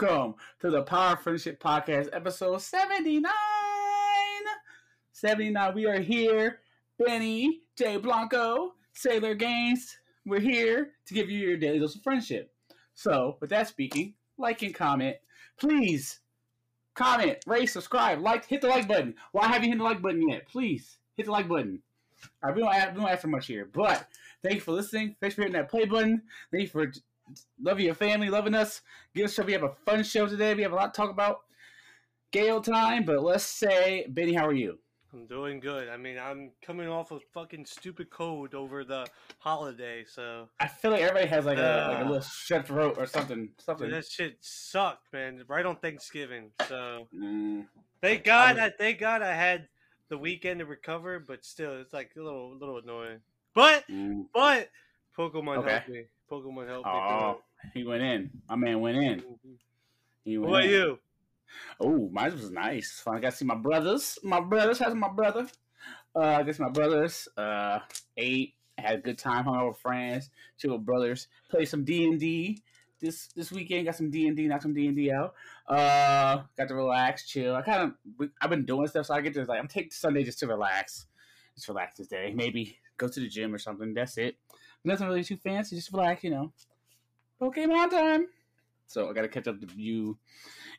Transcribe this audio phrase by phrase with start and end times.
[0.00, 3.30] Welcome to the Power Friendship Podcast, episode 79.
[5.12, 5.74] 79.
[5.74, 6.60] We are here.
[6.98, 9.96] Benny, Jay Blanco, Sailor Gainz.
[10.24, 12.50] We're here to give you your daily dose of friendship.
[12.94, 15.16] So, with that speaking, like and comment.
[15.58, 16.20] Please
[16.94, 19.14] comment, rate, subscribe, like, hit the like button.
[19.32, 20.48] Why haven't you hit the like button yet?
[20.48, 21.82] Please hit the like button.
[22.42, 24.06] All right, we don't ask, we don't ask for much here, but
[24.42, 25.16] thank you for listening.
[25.20, 26.22] Thanks for hitting that play button.
[26.50, 26.90] Thank you for
[27.60, 28.82] loving your family, loving us.
[29.14, 29.42] Give us show.
[29.42, 30.54] We have a fun show today.
[30.54, 31.40] We have a lot to talk about.
[32.32, 34.78] Gale time, but let's say, Benny, how are you?
[35.12, 35.88] I'm doing good.
[35.88, 39.04] I mean, I'm coming off a fucking stupid cold over the
[39.40, 42.04] holiday, so I feel like everybody has like a like a Uh.
[42.04, 43.50] little strep throat or something.
[43.58, 43.90] Something.
[43.90, 45.42] that shit sucked, man.
[45.48, 46.52] Right on Thanksgiving.
[46.68, 47.66] So Mm,
[48.00, 49.66] thank God, was- I thank God I had
[50.08, 53.18] the weekend to recover, but still, it's like a little, little annoying.
[53.52, 54.26] But, mm.
[54.32, 54.70] but
[55.18, 55.70] Pokemon Okay.
[55.72, 56.04] helped me.
[56.30, 56.92] Pokemon helped me.
[56.92, 57.40] Oh,
[57.74, 58.30] he went in.
[58.48, 59.22] My man went in.
[60.24, 60.80] He What went about in.
[60.80, 60.98] you?
[61.80, 63.00] Oh, mine was nice.
[63.00, 63.16] Fun.
[63.16, 64.18] I got to see my brothers.
[64.22, 64.78] My brothers.
[64.78, 65.48] How's my brother?
[66.14, 67.28] Uh, I guess my brothers.
[67.36, 67.80] Uh,
[68.16, 68.54] ate.
[68.78, 69.44] Had a good time.
[69.44, 70.30] Hung out with friends.
[70.58, 71.28] Chill with brothers.
[71.50, 72.62] Played some D and D
[73.00, 73.86] this this weekend.
[73.86, 74.46] Got some D and D.
[74.46, 75.34] Knocked some D and D out.
[75.66, 77.54] Uh, got to relax, chill.
[77.54, 80.22] I kind of I've been doing stuff, so I get to like I'm taking Sunday
[80.22, 81.06] just to relax.
[81.54, 82.32] Just relax this day.
[82.34, 83.92] Maybe go to the gym or something.
[83.92, 84.36] That's it.
[84.84, 85.76] Nothing really too fancy.
[85.76, 86.52] Just relax, you know.
[87.40, 88.26] Pokemon time.
[88.86, 90.18] So I got to catch up to you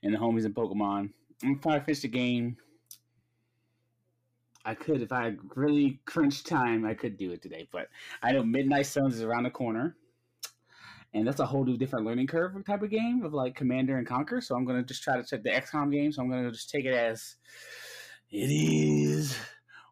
[0.03, 1.11] and the homies in Pokemon.
[1.43, 2.57] I'm probably finish the game.
[4.63, 6.85] I could if I really crunch time.
[6.85, 7.87] I could do it today, but
[8.21, 9.95] I know Midnight Suns is around the corner,
[11.15, 14.05] and that's a whole new different learning curve type of game of like Commander and
[14.05, 14.39] Conquer.
[14.39, 16.11] So I'm gonna just try to check the XCOM game.
[16.11, 17.37] So I'm gonna just take it as
[18.29, 19.35] it is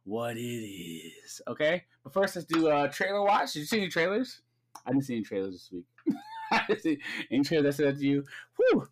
[0.09, 1.41] what it is.
[1.47, 3.53] Okay, but first let's do uh trailer watch.
[3.53, 4.41] Did you see any trailers?
[4.85, 6.15] I didn't see any trailers this week.
[6.51, 6.99] I didn't see
[7.31, 8.25] any trailers that said to you.
[8.57, 8.87] Whew.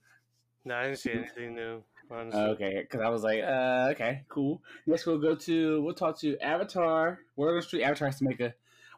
[0.66, 1.84] No, I didn't see anything new.
[2.10, 2.40] Honestly.
[2.40, 4.62] Okay, because I was like, uh, okay, cool.
[4.86, 7.20] Next, we'll go to we'll talk to Avatar.
[7.38, 8.54] On the street, Avatar has to make a.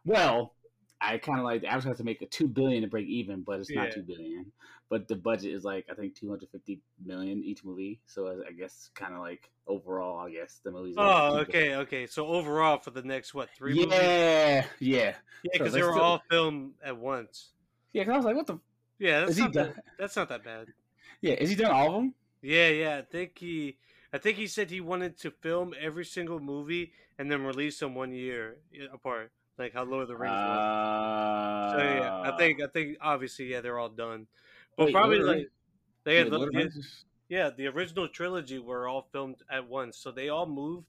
[0.05, 0.53] Well,
[1.01, 3.59] I kind of like Avatar has to make a two billion to break even, but
[3.59, 4.51] it's not two billion.
[4.89, 8.01] But the budget is like I think two hundred fifty million each movie.
[8.07, 10.95] So I guess kind of like overall, I guess the movies.
[10.97, 12.07] Oh, like, okay, okay.
[12.07, 13.93] So overall, for the next what three movies?
[13.93, 17.49] Yeah, yeah, Yeah, So because they were do- all filmed at once.
[17.93, 18.01] yeah.
[18.01, 18.59] Because I was like, what the?
[18.97, 19.83] Yeah, Is that's he not, that, done?
[19.99, 20.67] that's not that bad.
[21.21, 22.13] Yeah, is he done all of them?
[22.41, 22.97] Yeah, yeah.
[22.97, 23.77] I think he,
[24.11, 27.93] I think he said he wanted to film every single movie and then release them
[27.95, 28.57] one year
[28.91, 30.57] apart, like how Lord of the Rings was.
[30.57, 34.27] Uh, So yeah, I think, I think obviously, yeah, they're all done.
[34.85, 35.51] Wait, probably Lord of the like
[36.03, 36.59] they had, Wait, the
[37.29, 40.87] yeah, yeah, the original trilogy were all filmed at once, so they all moved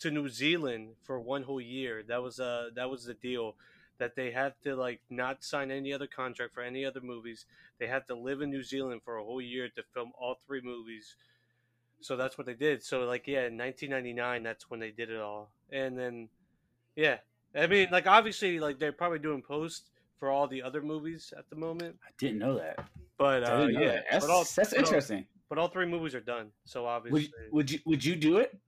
[0.00, 2.02] to New Zealand for one whole year.
[2.06, 3.54] That was uh that was the deal
[3.98, 7.46] that they had to like not sign any other contract for any other movies.
[7.78, 10.62] They had to live in New Zealand for a whole year to film all three
[10.62, 11.16] movies.
[12.00, 12.82] So that's what they did.
[12.82, 15.50] So like yeah, in 1999 that's when they did it all.
[15.70, 16.28] And then
[16.96, 17.18] yeah.
[17.54, 21.48] I mean like obviously like they're probably doing post for all the other movies at
[21.50, 21.96] the moment.
[22.06, 22.88] I didn't know that.
[23.20, 24.04] But uh, yeah, that.
[24.10, 25.26] That's, but all, that's but all- interesting.
[25.50, 26.52] but all three movies are done.
[26.64, 28.58] So obviously Would would you would you do it?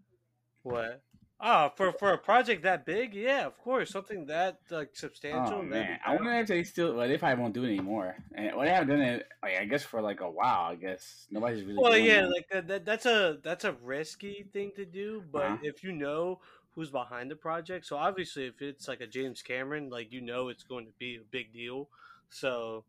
[0.62, 1.00] What?
[1.44, 5.60] Oh, for for a project that big, yeah, of course, something that like substantial.
[5.60, 6.94] Oh man, I wonder if they still.
[6.94, 8.14] Well, they probably won't do it anymore.
[8.34, 9.26] And well, they haven't done it.
[9.42, 10.70] Like, I guess for like a while.
[10.70, 11.78] I guess nobody's really.
[11.82, 12.30] Well, yeah, that.
[12.30, 12.84] like that.
[12.84, 15.56] That's a that's a risky thing to do, but Uh-huh.
[15.62, 16.38] if you know
[16.76, 20.48] who's behind the project, so obviously if it's like a James Cameron, like you know
[20.48, 21.88] it's going to be a big deal.
[22.30, 22.84] So,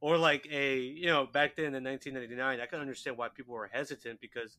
[0.00, 3.70] or like a you know back then in 1999, I can understand why people were
[3.72, 4.56] hesitant because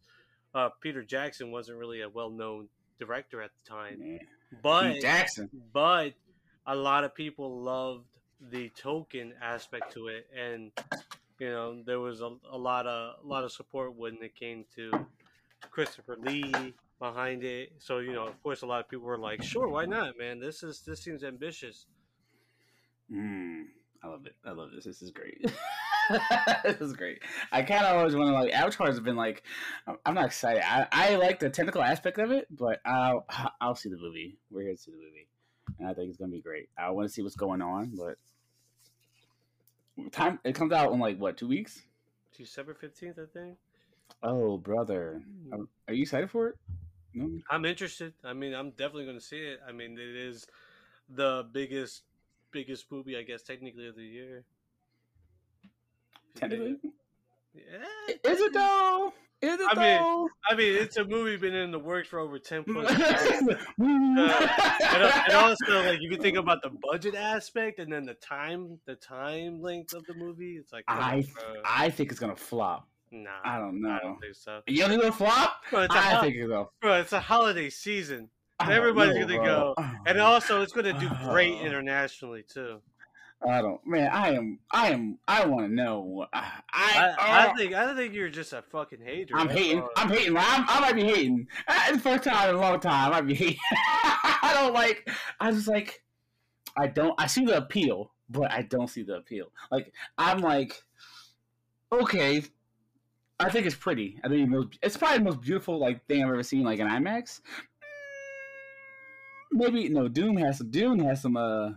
[0.54, 2.68] uh, Peter Jackson wasn't really a well known
[3.00, 4.20] director at the time, Man.
[4.62, 5.50] but Pete Jackson.
[5.74, 6.14] but
[6.66, 8.06] a lot of people loved
[8.52, 10.72] the Tolkien aspect to it and
[11.40, 14.66] you know there was a, a lot of a lot of support when it came
[14.76, 14.92] to
[15.70, 17.74] christopher lee behind it.
[17.80, 20.40] So you know of course a lot of people were like sure why not man?
[20.40, 21.88] This is this seems ambitious.
[23.12, 23.66] Mm,
[24.04, 24.36] I love it.
[24.46, 24.86] I love this.
[24.86, 25.40] This is great.
[26.64, 27.20] this is great.
[27.52, 29.44] I kind of always want to like Avatar has been like.
[29.88, 30.64] I'm- not excited.
[30.66, 33.26] I, I like the technical aspect of it, but I'll
[33.62, 34.38] I'll see the movie.
[34.50, 35.28] We're here to see the movie,
[35.80, 36.70] and I think it's gonna be great.
[36.78, 38.18] I want to see what's going on, but
[40.12, 41.84] time it comes out in like what two weeks?
[42.36, 43.58] december 15th i think
[44.24, 45.22] Oh, brother,
[45.52, 46.56] are, are you excited for it?
[47.14, 47.30] No.
[47.52, 50.48] i'm interested i mean i'm definitely going to see it i mean it is
[51.10, 52.04] the biggest
[52.52, 54.46] biggest movie i guess technically of the year
[56.36, 56.78] Technically,
[57.54, 59.14] yeah is it though?
[59.42, 60.30] Is it I mean, though?
[60.50, 63.42] I mean, it's a movie been in the works for over ten plus years.
[63.42, 68.06] and, and, uh, and also, like, if you think about the budget aspect and then
[68.06, 71.62] the time, the time length of the movie, it's like, I bro.
[71.66, 72.88] I think it's gonna flop.
[73.12, 73.90] Nah, I don't know.
[73.90, 74.62] I don't think so.
[74.68, 75.64] You don't think it'll flop?
[75.70, 76.72] Bro, I ho- think it'll.
[76.80, 78.30] bro, it's a holiday season,
[78.70, 79.74] Everybody's know, gonna bro.
[79.78, 79.86] go.
[80.08, 82.82] And also it's gonna do great internationally too.
[83.48, 84.10] I don't, man.
[84.12, 86.28] I am, I am, I want to know.
[86.32, 89.34] I, I, I, I think I think you're just a fucking hater.
[89.36, 89.84] I'm hating.
[89.98, 90.38] I'm hating.
[90.38, 91.48] I'm, I might be hating.
[91.68, 93.08] Uh, It's the first time in a long time.
[93.08, 93.58] I might be hating.
[93.72, 95.10] I don't like.
[95.40, 96.04] I just like.
[96.78, 97.20] I don't.
[97.20, 99.52] I see the appeal, but I don't see the appeal.
[99.72, 100.80] Like I'm like,
[101.92, 102.44] okay.
[103.40, 104.20] I think it's pretty.
[104.24, 106.88] I think it's, it's probably the most beautiful like thing I've ever seen like in
[106.88, 107.42] IMAX.
[109.52, 110.08] Maybe no.
[110.08, 110.70] Doom has some.
[110.72, 111.38] Dune has some.
[111.38, 111.72] Uh,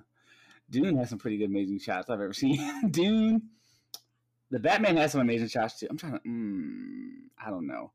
[0.71, 2.88] Dune has some pretty good, amazing shots I've ever seen.
[2.91, 3.43] Dune.
[4.50, 5.87] The Batman has some amazing shots too.
[5.91, 6.21] I'm trying to.
[6.21, 7.11] Mm,
[7.44, 7.91] I don't know.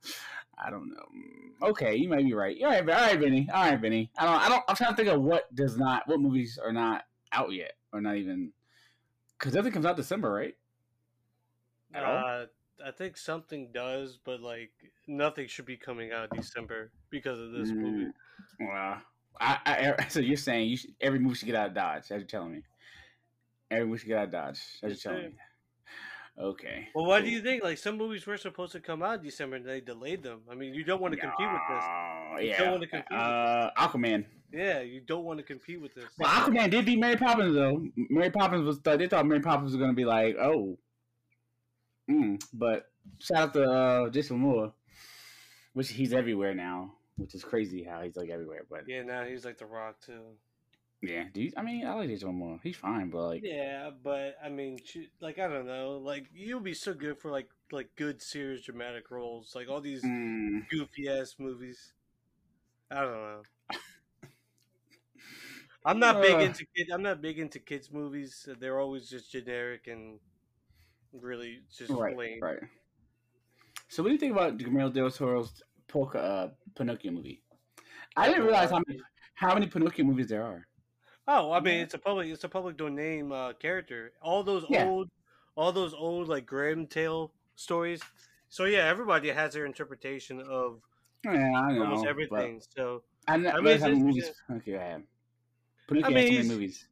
[0.58, 1.06] I don't know.
[1.16, 2.58] Mm, Okay, you might be right.
[2.64, 3.48] All right, all right, Vinny.
[3.54, 4.10] All right, Vinny.
[4.18, 4.42] I don't.
[4.42, 4.64] I don't.
[4.68, 6.04] I'm trying to think of what does not.
[6.08, 8.52] What movies are not out yet, or not even.
[9.38, 10.56] Because everything comes out December, right?
[11.94, 12.04] At?
[12.04, 12.46] Uh,
[12.86, 14.72] I think something does, but like
[15.08, 18.06] nothing should be coming out December because of this movie.
[18.06, 19.02] Mm, Well,
[19.39, 20.06] I, I.
[20.09, 22.03] So you're saying you should, every movie should get out of Dodge?
[22.03, 22.62] As you're telling me.
[23.71, 24.59] Every movie should get out of Dodge.
[24.59, 25.31] As you're Yes, telling me.
[26.39, 26.88] Okay.
[26.95, 29.57] Well, why do you think like some movies were supposed to come out in December
[29.57, 30.41] and they delayed them?
[30.50, 31.83] I mean, you don't want to compete with this.
[32.41, 32.59] You yeah.
[32.59, 34.25] don't wanna compete with uh, Aquaman.
[34.53, 36.06] Yeah, you don't want to compete with this.
[36.18, 37.83] Well, Aquaman did beat Mary Poppins though.
[38.09, 40.77] Mary Poppins was they thought Mary Poppins was gonna be like, oh,
[42.09, 42.41] mm.
[42.53, 42.86] but
[43.19, 44.71] shout out to uh, Jason Momoa,
[45.74, 48.66] which he's everywhere now, which is crazy how he's like everywhere.
[48.69, 50.21] But yeah, now he's like the Rock too.
[51.01, 52.60] Yeah, do you, I mean I like Jason Momoa.
[52.62, 54.80] He's fine, but like Yeah, but I mean,
[55.21, 59.12] like I don't know, like you'll be so good for like like good serious dramatic
[59.12, 61.94] roles, like all these mm, goofy ass movies.
[62.92, 63.42] I don't know.
[65.86, 66.42] I'm not big Uh.
[66.42, 66.89] into kid.
[66.92, 68.48] I'm not big into kids movies.
[68.60, 70.19] They're always just generic and
[71.13, 72.42] really just right, lame.
[72.42, 72.60] right.
[73.88, 77.42] So what do you think about Guillermo del Toro's Polka, uh, Pinocchio movie?
[78.16, 79.00] I didn't realize how many
[79.36, 80.68] how many Pinocchio movies there are.
[81.27, 81.83] Oh, I mean, Yeah.
[81.83, 84.12] it's a public, it's a public domain uh, character.
[84.21, 84.86] All those Yeah.
[84.86, 85.10] old,
[85.56, 88.01] all those old like Grimm tale stories.
[88.50, 90.81] So yeah, everybody has their interpretation of
[91.24, 91.83] Yeah, I know.
[91.83, 92.62] almost everything.
[92.75, 95.04] So I, know, I mean, how many it's- movies Pinocchio had.
[95.88, 96.88] Pinocchio I mean, had so he's- many movies.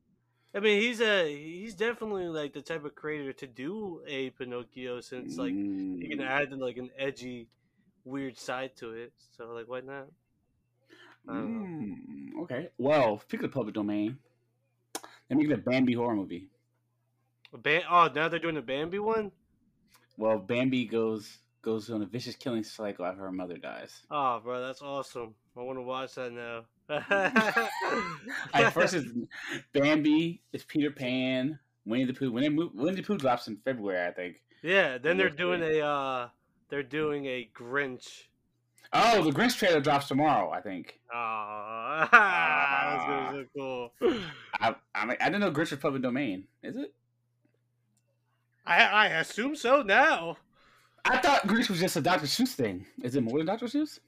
[0.53, 5.01] I mean, he's a he's definitely like the type of creator to do a Pinocchio,
[5.01, 6.25] since like you can Mm.
[6.27, 7.47] add like an edgy,
[8.07, 9.13] weird side to it.
[9.37, 10.07] So like, why not?
[11.29, 12.39] I don't know.
[12.39, 12.69] Mm, okay.
[12.77, 14.17] Well, speaking of public domain,
[15.27, 16.49] they're making a Bambi horror movie.
[17.53, 19.31] A Bam- oh, now they're doing a Bambi one.
[20.17, 24.03] Well, Bambi goes goes on a vicious killing cycle after her mother dies.
[24.09, 25.35] Oh, bro, that's awesome.
[25.57, 26.63] I want to watch that now.
[28.53, 29.09] At first, it's
[29.73, 32.31] Bambi, it's Peter Pan, Winnie the Pooh.
[32.31, 34.37] Winnie, Winnie the Pooh drops in February, I think.
[34.63, 36.29] Yeah, then they're doing a uh
[36.69, 38.23] they're doing a Grinch.
[38.93, 40.99] Oh, the Grinch trailer drops tomorrow, I think.
[41.99, 44.21] Oh, that's gonna be so cool.
[44.59, 46.43] I I, mean, I didn't know Grinch was public domain.
[46.61, 46.93] Is it?
[48.67, 50.37] I I assume so now.
[51.05, 52.27] I thought Grinch was just a Dr.
[52.27, 52.85] Seuss thing.
[53.01, 53.65] Is it more than Dr.
[53.65, 53.99] Seuss?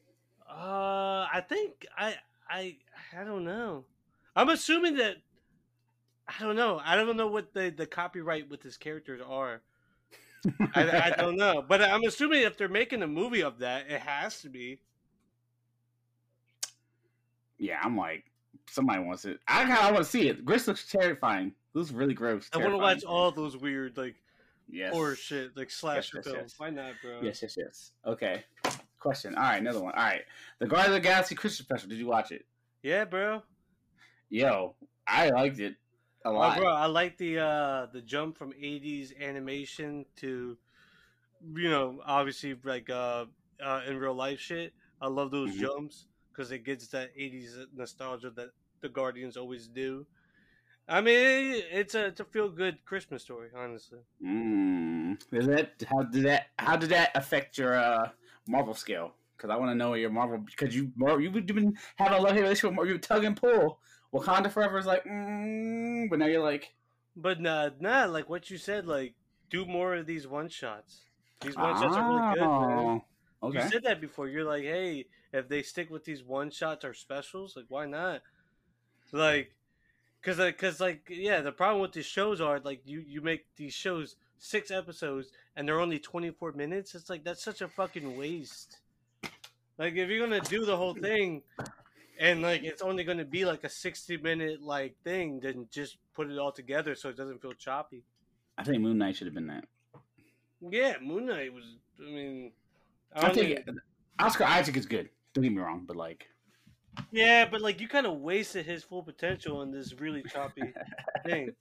[0.48, 2.16] Uh, I think I
[2.48, 2.76] I
[3.18, 3.86] I don't know.
[4.36, 5.16] I'm assuming that
[6.28, 6.80] I don't know.
[6.84, 9.62] I don't know what the the copyright with his characters are.
[10.76, 14.02] I, I don't know, but I'm assuming if they're making a movie of that, it
[14.02, 14.80] has to be.
[17.58, 18.26] Yeah, I'm like,
[18.70, 19.40] somebody wants it.
[19.48, 20.46] I kind of want to see it.
[20.46, 21.54] Grinch looks terrifying.
[21.74, 22.50] Looks really gross.
[22.54, 24.16] I want to watch all those weird like
[24.70, 24.94] yes.
[24.94, 26.40] horror shit, like slasher yes, films.
[26.42, 26.54] yes.
[26.58, 27.20] Why not, bro?
[27.22, 27.92] Yes, yes, yes.
[28.06, 28.44] Okay.
[29.00, 29.36] Question.
[29.36, 29.94] All right, another one.
[29.94, 30.22] All right.
[30.60, 31.90] The Guardians of the Galaxy Christmas special.
[31.90, 32.46] Did you watch it?
[32.82, 33.44] Yeah, bro.
[34.30, 34.76] Yo,
[35.08, 35.76] I liked it
[36.26, 40.58] a Oh, bro, I like the uh the jump from '80s animation to,
[41.56, 43.26] you know, obviously like uh,
[43.64, 44.74] uh in real life shit.
[45.02, 45.60] I love those Mhm.
[45.60, 48.50] jumps because it gets that '80s nostalgia that
[48.82, 50.08] the Guardians always do.
[50.88, 54.00] I mean, it's a it's a feel good Christmas story, honestly.
[54.24, 55.18] Mm.
[55.32, 58.10] Is that how did that how did that affect your uh,
[58.48, 59.14] Marvel scale?
[59.38, 62.42] Because I want to know your Marvel because you you've been having a love hate
[62.42, 62.94] relationship with Marvel.
[62.94, 63.80] You tug and pull.
[64.14, 66.74] Wakanda Forever is like, mm, but now you're like,
[67.16, 69.14] But nah, nah, like what you said, like
[69.50, 71.02] do more of these one shots.
[71.42, 73.02] These one shots are really good, man.
[73.42, 73.64] oh, okay.
[73.64, 74.28] You said that before.
[74.28, 78.22] You're like, hey, if they stick with these one shots or specials, like why not?
[79.12, 79.54] Like,
[80.22, 83.74] cause cause like, yeah, the problem with these shows are like you you make these
[83.74, 86.96] shows six episodes and they're only 24 minutes.
[86.96, 88.78] It's like that's such a fucking waste.
[89.78, 91.42] Like if you're gonna do the whole thing
[92.20, 96.30] and like it's only gonna be like a 60 minute like thing, then just put
[96.30, 98.04] it all together so it doesn't feel choppy.
[98.58, 99.66] I think Moon Knight should have been that.
[100.62, 101.64] Yeah, Moon Knight was
[102.00, 102.52] I mean,
[103.16, 103.80] I I think even-
[104.20, 105.10] Oscar Isaac is good.
[105.34, 106.28] Don't get me wrong, but like,
[107.12, 110.74] yeah, but like you kind of wasted his full potential in this really choppy
[111.26, 111.52] thing.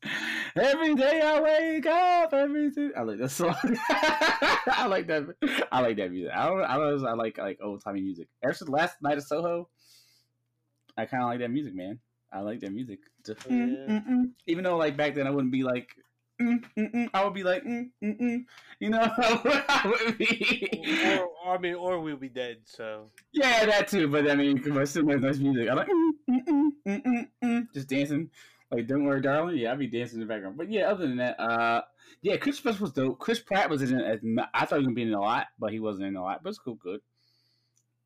[0.57, 2.89] every day I wake up, every day.
[2.97, 3.55] I like that song.
[3.91, 5.27] I like that.
[5.71, 6.33] I like that music.
[6.35, 6.65] I don't.
[6.65, 7.07] I don't.
[7.07, 8.27] I like like old timey music.
[8.43, 9.69] Ever since last night of Soho,
[10.99, 12.01] I kind of like that music, man.
[12.33, 12.99] I like that music.
[13.27, 14.01] Yeah.
[14.47, 15.89] Even though like back then I wouldn't be like.
[16.41, 17.11] Mm, mm, mm.
[17.15, 18.45] I would be like, mm, mm, mm.
[18.79, 21.19] you know, I would be.
[21.19, 22.59] or, or I mean, or we'll be dead.
[22.65, 24.07] So Yeah, that too.
[24.07, 25.69] But I mean, I still like nice music.
[25.69, 28.31] I like mm, mm, mm, mm, mm, mm, just dancing.
[28.71, 29.57] Like, don't worry, darling.
[29.57, 30.57] Yeah, I'd be dancing in the background.
[30.59, 31.83] But yeah, other than that, uh,
[32.23, 33.19] yeah, Chris Pratt was dope.
[33.19, 34.05] Chris Pratt was in it.
[34.05, 34.21] As,
[34.55, 36.19] I thought he was gonna be in it a lot, but he wasn't in it
[36.19, 36.43] a lot.
[36.43, 37.01] But it's cool, good.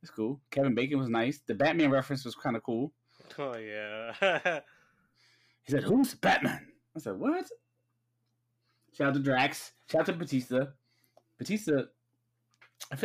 [0.03, 0.41] It's cool.
[0.51, 1.41] Kevin Bacon was nice.
[1.47, 2.93] The Batman reference was kind of cool.
[3.39, 4.61] oh yeah.
[5.65, 6.67] He said, "Who's Batman?"
[6.97, 7.47] I said, "What?"
[8.97, 9.73] Shout out to Drax.
[9.89, 10.73] Shout out to Bautista.
[11.39, 11.89] Bautista,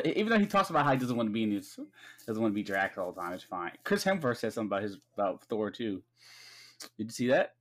[0.04, 1.80] even though he talks about how he doesn't want to be in this,
[2.26, 3.34] doesn't want to be Drax all the time.
[3.34, 3.72] It's fine.
[3.84, 6.02] Chris Hemsworth said something about his about Thor too.
[6.98, 7.54] Did you see that?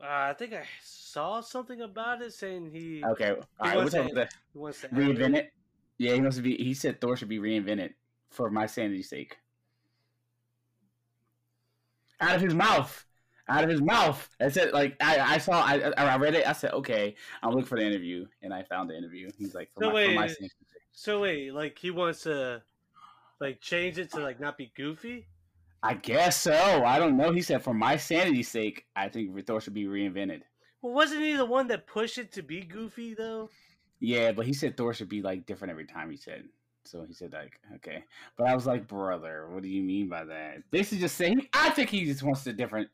[0.00, 3.76] uh, I think I saw something about it saying he, Okay, all right.
[3.76, 4.32] What's up to- with that?
[4.52, 5.52] he wants to Reinvent it.
[5.98, 6.56] Yeah, he wants to be.
[6.56, 7.94] He said Thor should be reinvented
[8.30, 9.38] for my sanity's sake.
[12.20, 13.06] Out of his mouth.
[13.48, 14.28] Out of his mouth.
[14.40, 16.46] I said, like I, I saw, I, I read it.
[16.46, 19.30] I said, okay, I'm looking for the interview, and I found the interview.
[19.38, 20.82] He's like, for So my, for my wait, sanity's sake.
[20.92, 22.62] So wait, like he wants to
[23.40, 25.26] like change it to like not be goofy?
[25.82, 26.84] I guess so.
[26.84, 27.30] I don't know.
[27.30, 30.42] He said, for my sanity's sake, I think Thor should be reinvented.
[30.82, 33.48] Well, wasn't he the one that pushed it to be goofy though?
[34.00, 36.10] Yeah, but he said Thor should be like different every time.
[36.10, 36.44] He said.
[36.88, 38.02] So he said like, okay,
[38.38, 40.62] but I was like, brother, what do you mean by that?
[40.70, 41.46] Basically, just saying.
[41.52, 42.88] I think he just wants a different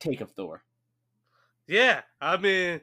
[0.00, 0.64] take of Thor.
[1.68, 2.80] Yeah, I mean,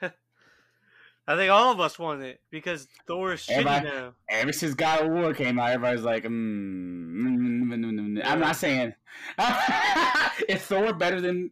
[0.02, 4.14] I think all of us want it because Thor is shitty Everybody- now.
[4.30, 8.22] Ever since God of War came out, everybody's like, mm, mm, mm, mm, mm, mm.
[8.24, 8.94] I'm not saying
[10.48, 11.50] is Thor better than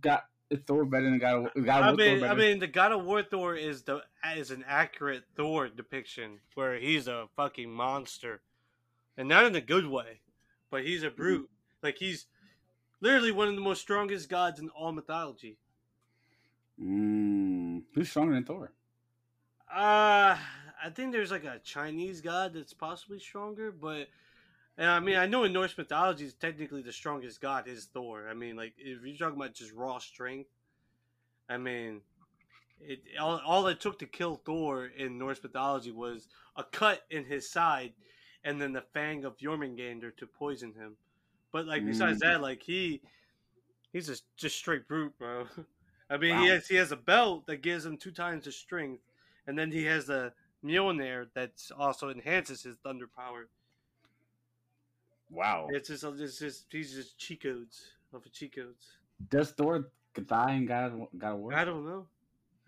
[0.00, 0.20] God.
[0.66, 1.50] Thor better than God?
[1.56, 1.96] Of, God of I War?
[1.98, 4.02] Thor mean, I mean, the God of War Thor is the
[4.36, 8.42] is an accurate Thor depiction where he's a fucking monster,
[9.16, 10.20] and not in a good way,
[10.70, 11.36] but he's a Mm-hmm.
[11.36, 11.50] brute.
[11.82, 12.26] Like he's
[13.00, 15.58] literally one of the most strongest gods in all mythology.
[16.80, 18.72] Mm, who's stronger than Thor?
[19.72, 20.36] Uh,
[20.82, 24.08] I think there's like a Chinese god that's possibly stronger, but
[24.76, 28.28] and I mean, I know in Norse mythology, technically the strongest god is Thor.
[28.28, 30.50] I mean, like if you're talking about just raw strength,
[31.48, 32.02] I mean,
[32.80, 37.24] it all, all it took to kill Thor in Norse mythology was a cut in
[37.24, 37.94] his side,
[38.44, 40.96] and then the fang of Jormungandr to poison him.
[41.52, 42.20] But like besides Mm.
[42.20, 43.02] that, like he
[43.92, 45.46] he's just just straight brute, bro.
[46.10, 49.02] I mean, he has he has a belt that gives him two times the strength,
[49.46, 50.32] and then he has the
[50.64, 53.48] Mjolnir that also enhances his thunder power.
[55.34, 55.66] Wow.
[55.70, 58.86] It's just it's just he's just cheat codes of cheat codes.
[59.30, 59.90] Does Thor
[60.26, 61.54] die in God of, God of War?
[61.54, 62.06] I don't know.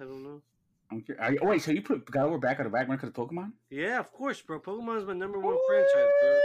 [0.00, 0.42] I don't know.
[0.90, 1.25] I'm curious.
[1.25, 2.96] Are you, oh, wait, so you put God of War back on the back burner
[2.96, 3.52] because of Pokemon?
[3.70, 4.61] Yeah, of course, bro.
[4.61, 6.38] Pokemon is my number one franchise, bro.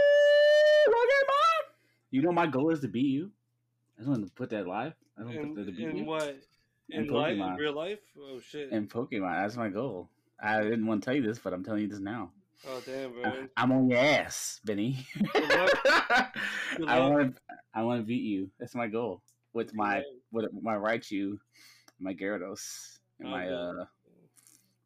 [0.88, 1.72] Pokemon!
[2.10, 3.30] You know my goal is to beat you.
[3.96, 4.94] I just want to put that live.
[5.18, 6.04] I don't In, put that to beat in you.
[6.04, 6.36] what?
[6.90, 7.58] In In life, in Pokemon.
[7.58, 7.98] real life?
[8.18, 8.70] Oh shit!
[8.72, 10.08] In Pokemon, that's my goal.
[10.40, 12.30] I didn't want to tell you this, but I'm telling you this now.
[12.66, 13.46] Oh damn, bro.
[13.56, 15.06] I'm on your ass, Benny.
[15.32, 15.78] Good luck.
[16.76, 17.42] Good I want to.
[17.74, 18.50] I want to beat you.
[18.58, 19.22] That's my goal.
[19.52, 20.02] With my Yeah.
[20.30, 21.38] with my Raichu,
[21.98, 23.84] my Gyarados, and my uh,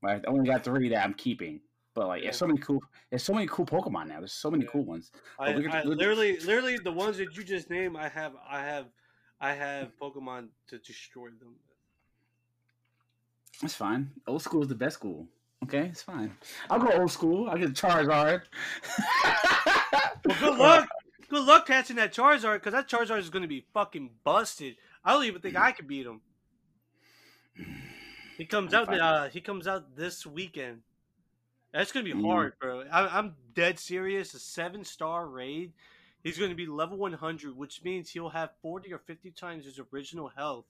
[0.02, 1.60] my I only got three that I'm keeping.
[1.94, 2.82] But like, there's so many cool.
[3.08, 4.18] There's so many cool Pokemon now.
[4.18, 4.70] There's so many Yeah.
[4.70, 5.10] cool ones.
[5.38, 8.86] I, I literally, literally, the ones that you just named, I have, I have,
[9.40, 11.54] I have Pokemon to destroy them.
[13.62, 14.10] That's fine.
[14.26, 15.26] Old school is the best school.
[15.64, 16.36] Okay, it's fine.
[16.70, 17.48] I'll go old school.
[17.48, 18.42] I'll get Charizard.
[20.24, 20.88] Well, good luck.
[21.28, 24.76] Good luck catching that Charizard, because that Charizard is going to be fucking busted.
[25.04, 26.20] I don't even think I could beat him.
[28.38, 29.00] He comes I'm out.
[29.00, 30.82] Uh, he comes out this weekend.
[31.72, 32.24] That's gonna be Mm.
[32.26, 32.84] hard, bro.
[32.90, 34.34] I, I'm dead serious.
[34.34, 35.72] A seven star raid.
[36.22, 39.78] He's going to be level 100, which means he'll have 40 or 50 times his
[39.92, 40.64] original health,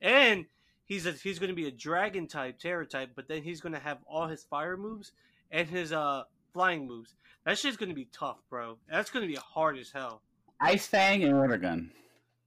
[0.00, 0.46] and
[0.88, 3.74] he's a, he's going to be a dragon type, Tera type, but then he's going
[3.74, 5.12] to have all his fire moves
[5.52, 7.14] and his uh flying moves.
[7.44, 8.78] That shit's going to be tough, bro.
[8.90, 10.22] That's going to be hard as hell.
[10.60, 11.92] Ice Fang and Water Gun.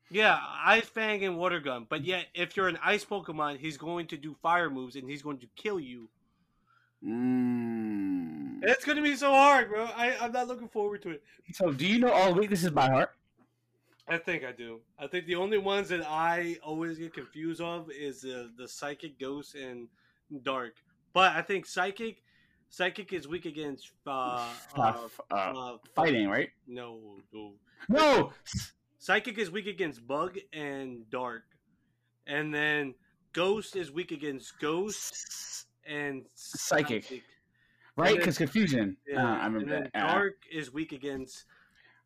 [0.10, 1.86] Yeah, Ice Fang and Water Gun.
[1.88, 5.22] But yet, if you're an Ice Pokemon, he's going to do fire moves and he's
[5.22, 6.10] going to kill you.
[7.04, 8.60] Mm.
[8.64, 9.86] It's going to be so hard, bro.
[9.86, 11.24] I, I'm not looking forward to it.
[11.54, 13.12] So, do you know all weaknesses by heart?
[14.12, 14.82] I think I do.
[15.00, 19.18] I think the only ones that I always get confused of is uh, the Psychic,
[19.18, 19.88] Ghost, and
[20.44, 20.74] Dark.
[21.14, 22.22] But I think Psychic,
[22.70, 26.50] Psychic is weak against uh, Uh, uh, uh, uh, fighting, right?
[26.68, 27.54] No, no.
[27.88, 28.34] No,
[29.00, 31.44] Psychic is weak against Bug and Dark,
[32.28, 32.94] and then
[33.32, 37.24] Ghost is weak against Ghost and Psychic.
[37.96, 38.18] right?
[38.18, 38.98] Because confusion.
[39.08, 39.90] Yeah, Uh, I remember that.
[39.96, 41.46] Uh, Dark is weak against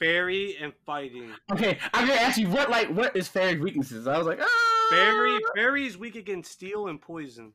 [0.05, 1.31] Fairy and Fighting.
[1.51, 4.05] okay, I'm gonna ask you what like what is Fairy's weaknesses?
[4.07, 4.87] I was like, ah.
[4.91, 7.53] Fairy, Fairy is weak against Steel and Poison.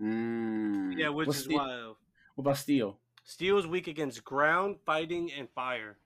[0.00, 0.98] Mm.
[0.98, 1.96] Yeah, which What's is Steel- wild.
[2.34, 2.98] What about Steel?
[3.24, 5.96] Steel is weak against Ground, Fighting, and Fire.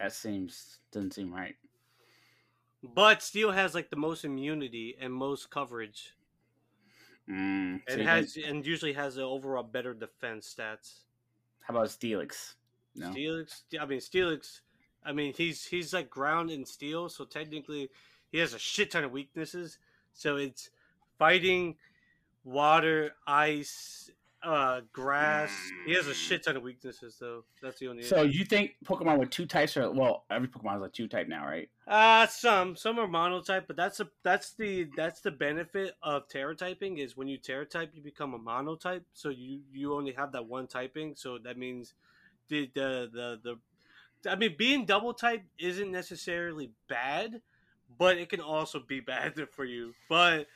[0.00, 1.54] That seems doesn't seem right.
[2.82, 6.14] But Steel has like the most immunity and most coverage,
[7.28, 7.82] Mm.
[7.86, 11.00] so and has and usually has an overall better defense stats.
[11.60, 12.54] how about Steelix?
[13.00, 13.10] No.
[13.10, 14.60] Steelix, I mean Steelix,
[15.04, 17.90] I mean he's he's like ground and steel, so technically
[18.30, 19.78] he has a shit ton of weaknesses.
[20.12, 20.70] So it's
[21.18, 21.76] fighting,
[22.44, 24.10] water, ice,
[24.42, 25.50] uh, grass.
[25.86, 27.44] He has a shit ton of weaknesses though.
[27.62, 28.02] That's the only.
[28.02, 30.24] So you think Pokemon with two types are well?
[30.30, 31.68] Every Pokemon is like two type now, right?
[31.86, 36.54] Uh some some are monotype, but that's a that's the that's the benefit of Tera
[36.54, 40.32] typing is when you Tera type you become a monotype, so you you only have
[40.32, 41.94] that one typing, so that means
[42.50, 43.10] the the
[43.42, 43.58] the,
[44.22, 47.40] the I mean being double type isn't necessarily bad,
[47.98, 49.94] but it can also be bad for you.
[50.10, 50.46] But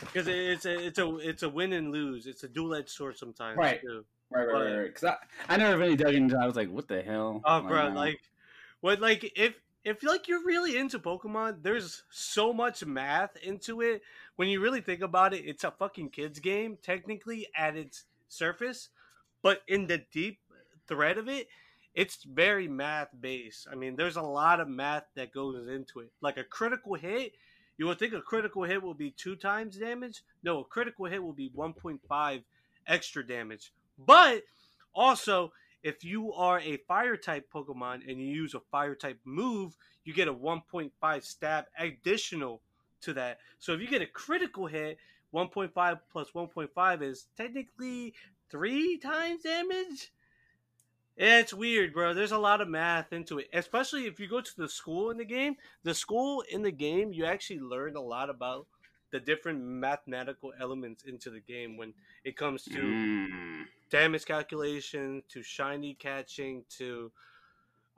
[0.00, 2.26] because it's a it's a it's a win and lose.
[2.26, 3.56] It's a dual edged sword sometimes.
[3.56, 3.80] Right.
[3.80, 4.04] too.
[4.30, 4.84] Right, right, But- right.
[4.86, 5.16] Because I,
[5.48, 6.36] I never really dug into.
[6.38, 7.40] I was like, what the hell?
[7.44, 7.94] Oh, Like, bro, no.
[7.96, 8.20] like,
[8.80, 14.02] what, like, if if like you're really into Pokemon, there's so much math into it.
[14.36, 18.90] When you really think about it, it's a fucking kids game, technically at its surface,
[19.42, 20.38] but in the deep
[20.90, 21.48] thread of it,
[21.94, 23.66] it's very math based.
[23.70, 26.10] I mean, there's a lot of math that goes into it.
[26.20, 27.32] Like a critical hit,
[27.78, 30.22] you would think a critical hit will be two times damage.
[30.42, 32.42] No, a critical hit will be 1.5
[32.86, 33.72] extra damage.
[33.98, 34.42] But
[34.94, 39.76] also, if you are a fire type Pokemon and you use a fire type move,
[40.04, 42.60] you get a 1.5 stab additional
[43.02, 43.38] to that.
[43.58, 44.98] So if you get a critical hit,
[45.34, 48.14] 1.5 plus 1.5 is technically
[48.50, 50.12] three times damage.
[51.20, 52.14] Yeah, it's weird, bro.
[52.14, 55.18] There's a lot of math into it, especially if you go to the school in
[55.18, 55.56] the game.
[55.82, 58.66] The school in the game, you actually learn a lot about
[59.12, 61.92] the different mathematical elements into the game when
[62.24, 63.66] it comes to Mm.
[63.90, 67.12] damage calculation to shiny catching to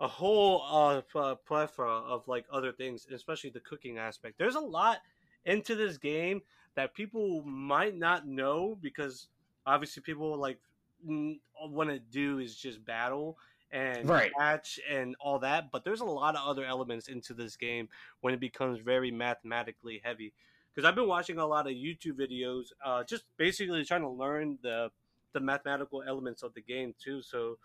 [0.01, 4.37] a whole uh, pl- plethora of like other things, especially the cooking aspect.
[4.37, 4.99] There's a lot
[5.45, 6.43] into this game
[6.75, 9.29] that people might not know because
[9.65, 10.59] obviously people like
[11.05, 13.39] want to do is just battle
[13.71, 14.33] and Right.
[14.39, 15.71] catch and all that.
[15.71, 17.89] But there's a lot of other elements into this game
[18.21, 20.33] when it becomes very mathematically heavy.
[20.75, 24.59] Because I've been watching a lot of YouTube videos, uh, just basically trying to learn
[24.63, 24.91] the
[25.33, 27.23] the mathematical elements of the game too.
[27.23, 27.59] So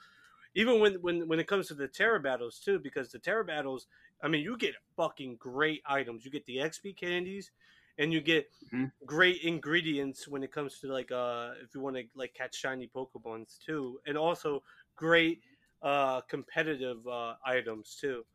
[0.56, 3.88] even when when when it comes to the Tera battles too, because the Tera battles,
[4.22, 6.26] I mean, you get fucking great items.
[6.26, 7.52] You get the XP candies,
[7.98, 8.92] and you get Mhm.
[9.06, 12.88] great ingredients when it comes to like uh if you want to like catch shiny
[12.88, 14.64] Pokemons too, and also
[14.96, 15.44] great
[15.82, 18.26] uh competitive uh items too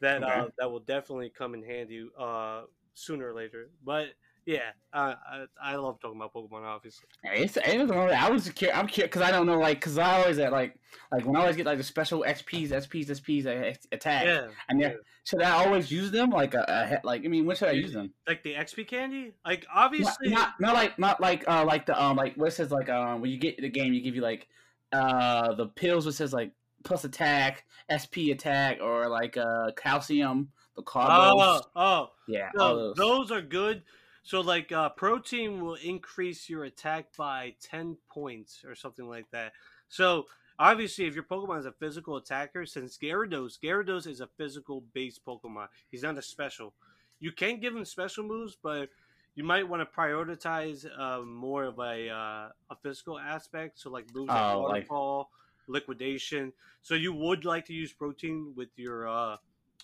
[0.00, 3.70] that uh that will definitely come in handy uh sooner or later.
[3.82, 7.06] But yeah, uh, I I love talking about Pokemon obviously.
[7.24, 8.76] It's, it's I was curious.
[8.76, 10.76] I'm curious because I don't know, like, because I always at like,
[11.12, 14.26] like when I always get like the special XPs, SPs, SPs uh, attack.
[14.26, 14.88] Yeah, And yeah.
[14.88, 16.30] yeah, should I always use them?
[16.30, 18.12] Like a, a like I mean, when should I use them?
[18.26, 19.32] like the XP candy.
[19.46, 22.70] Like obviously, not not like not like uh like the um like what it says
[22.70, 24.48] like um when you get the game you give you like
[24.92, 26.52] uh the pills which says like
[26.82, 32.96] plus attack SP attack or like uh calcium the oh, carbos oh, yeah no, those.
[32.96, 33.82] those are good.
[34.22, 39.52] So like uh, protein will increase your attack by ten points or something like that.
[39.88, 40.26] So
[40.58, 45.24] obviously, if your Pokemon is a physical attacker, since Gyarados, Gyarados is a physical based
[45.26, 45.66] Pokemon.
[45.90, 46.72] He's not a special.
[47.20, 48.88] You can give him special moves, but
[49.34, 53.80] you might want to prioritize uh, more of a uh, a physical aspect.
[53.80, 55.30] So like moves like Oh, like- waterfall,
[55.66, 56.52] liquidation.
[56.82, 59.36] So you would like to use protein with your uh,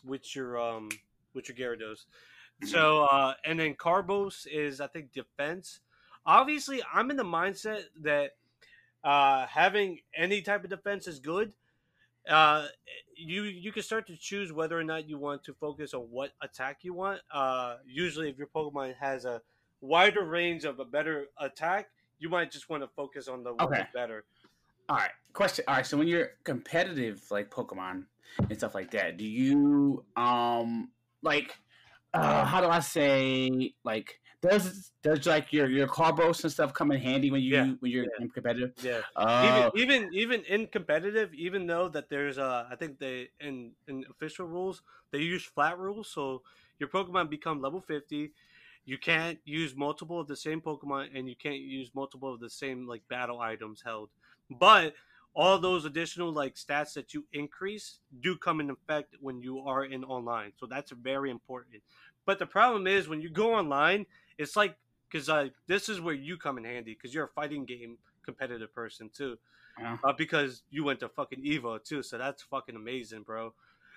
[0.04, 0.90] with your um
[1.34, 2.04] with your Gyarados.
[2.64, 5.80] So uh, and then Carbos is I think defense.
[6.26, 8.32] Obviously, I'm in the mindset that
[9.04, 11.52] uh, having any type of defense is good.
[12.28, 12.66] Uh,
[13.16, 16.32] you you can start to choose whether or not you want to focus on what
[16.42, 17.20] attack you want.
[17.32, 19.40] Uh, usually, if your Pokemon has a
[19.80, 23.62] wider range of a better attack, you might just want to focus on the one
[23.68, 23.78] Okay.
[23.78, 24.24] that's better.
[24.88, 28.04] all right question all right so when you're competitive like Pokemon
[28.50, 30.90] and stuff like that do you um
[31.22, 31.54] like
[32.14, 36.92] uh how do I say like does does like your your carbos and stuff come
[36.92, 38.24] in handy when you Yeah, when you're yeah.
[38.32, 38.72] competitive?
[38.80, 39.02] Yeah.
[39.16, 43.74] Oh, even even even in competitive, even though that there's uh I think they in
[43.86, 46.42] in official rules they use flat rules, so
[46.78, 48.32] your Pokemon become level fifty.
[48.84, 52.50] You can't use multiple of the same Pokemon, and you can't use multiple of the
[52.50, 54.10] same like battle items held.
[54.50, 54.94] But
[55.38, 59.84] all those additional like stats that you increase do come in effect when you are
[59.84, 61.82] in online, so that's very important.
[62.26, 64.04] But the problem is when you go online,
[64.36, 64.76] it's like
[65.10, 68.74] because uh, this is where you come in handy because you're a fighting game competitive
[68.74, 69.38] person too
[69.78, 69.96] yeah.
[70.04, 73.54] uh, because you went to fucking Evo too, so that's fucking amazing, bro.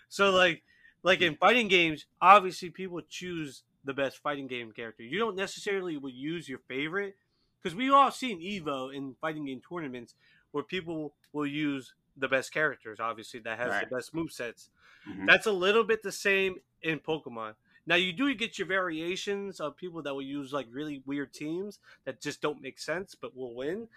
[0.09, 0.63] So like,
[1.03, 5.03] like in fighting games, obviously people choose the best fighting game character.
[5.03, 7.15] You don't necessarily would use your favorite
[7.61, 10.15] because we all seen Evo in fighting game tournaments
[10.51, 13.89] where people will use the best characters, obviously that has Right.
[13.89, 14.69] the best movesets.
[15.07, 15.25] Mhm.
[15.25, 17.55] That's a little bit the same in Pokemon.
[17.85, 21.79] Now you do get your variations of people that will use like really weird teams
[22.03, 23.87] that just don't make sense but will win.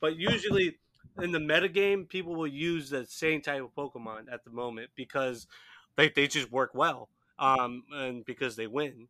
[0.00, 0.78] But usually
[1.18, 5.46] in the metagame, people will use the same type of Pokemon at the moment because
[5.96, 7.10] they, they just work well.
[7.38, 9.08] Um and because they win.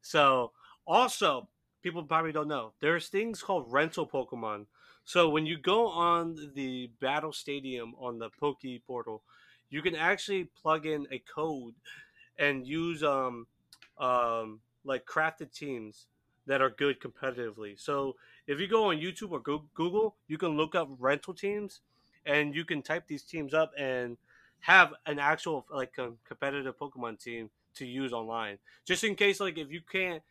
[0.00, 0.52] So
[0.86, 1.48] also
[1.82, 2.74] people probably don't know.
[2.80, 4.66] There's things called rental Pokemon.
[5.08, 9.22] So when you go on the battle stadium on the Poke portal,
[9.70, 11.72] you can actually plug in a code
[12.38, 13.46] and use um
[13.96, 16.08] um like crafted teams
[16.46, 17.80] that are good competitively.
[17.80, 18.16] So
[18.46, 21.80] if you go on YouTube or Google, you can look up rental teams
[22.26, 24.18] and you can type these teams up and
[24.60, 25.94] have an actual like
[26.26, 28.58] competitive Pokemon team to use online.
[28.84, 30.22] Just in case like if you can't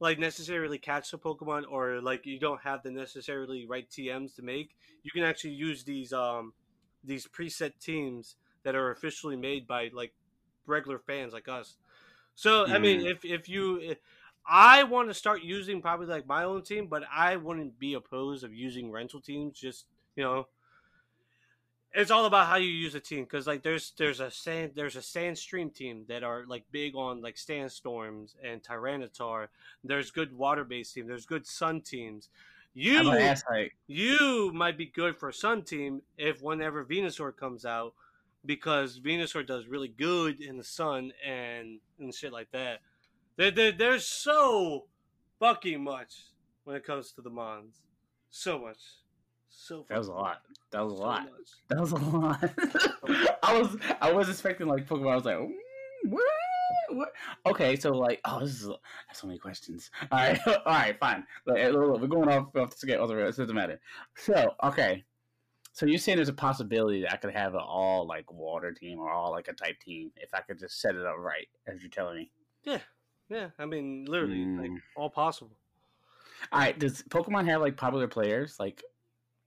[0.00, 4.42] like necessarily catch the Pokemon or like you don't have the necessarily right TMs to
[4.42, 6.52] make, you can actually use these um
[7.04, 10.12] these preset teams that are officially made by like
[10.66, 11.76] regular fans like us.
[12.34, 13.10] So I mean, Mm.
[13.10, 13.98] if if you, if,
[14.46, 18.44] I want to start using probably like my own team, but I wouldn't be opposed
[18.44, 19.58] of using rental teams.
[19.58, 20.48] Just you know,
[21.96, 24.96] it's all about how you use a team because like there's there's a sand there's
[24.96, 29.48] a sandstream team that are like big on like sandstorms and Tyranitar.
[29.82, 31.06] There's good water based team.
[31.06, 32.28] There's good sun teams.
[32.74, 37.64] You ask like you might be good for a Sun team if whenever Venusaur comes
[37.64, 37.94] out,
[38.44, 42.80] because Venusaur does really good in the sun and and shit like that.
[43.38, 44.84] There, there, there's so
[45.40, 46.32] fucking much
[46.64, 47.80] when it comes to the Mons.
[48.28, 48.76] So much.
[49.50, 50.42] So that was a lot.
[50.70, 51.22] That was a so lot.
[51.24, 51.50] much.
[51.68, 53.38] That was a lot.
[53.42, 55.12] I was I was expecting like Pokemon.
[55.12, 55.50] I was like, "Mm,
[56.10, 56.22] what?
[56.90, 57.12] What?
[57.46, 58.68] Okay, so like, oh, this is
[59.06, 59.90] that's so many questions.
[60.12, 61.24] All right, all right, fine.
[61.46, 63.20] Look, look, look, We're going off off to get other.
[63.20, 63.80] It doesn't matter.
[64.16, 65.04] So okay,
[65.72, 68.98] so you're saying there's a possibility that I could have an all like water team
[68.98, 71.80] or all like a type team if I could just set it up right, as
[71.82, 72.30] you're telling me.
[72.64, 72.78] Yeah,
[73.28, 73.48] yeah.
[73.58, 74.80] I mean, literally, like Mm.
[74.96, 75.56] all possible.
[76.52, 78.82] All right, does Pokemon have like popular players like?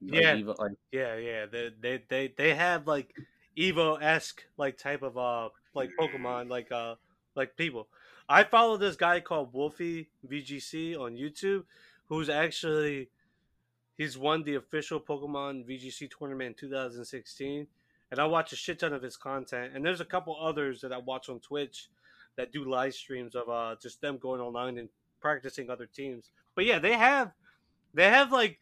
[0.02, 0.36] Like Yeah.
[0.36, 1.46] Evo- like Yeah, yeah.
[1.46, 3.14] They they they, they have like
[3.58, 6.96] Evo esque like type of uh like Pokemon like uh
[7.36, 7.88] like people.
[8.28, 11.64] I follow this guy called Wolfey VGC on YouTube,
[12.08, 13.10] who's actually
[13.98, 17.68] he's won the official Pokemon VGC tournament in 2016,
[18.12, 19.74] and I watch a shit ton of his content.
[19.76, 21.90] And there's a couple others that I watch on Twitch
[22.38, 26.30] that do live streams of uh just them going online and practicing other teams.
[26.56, 27.32] But yeah, they have
[27.94, 28.60] they have like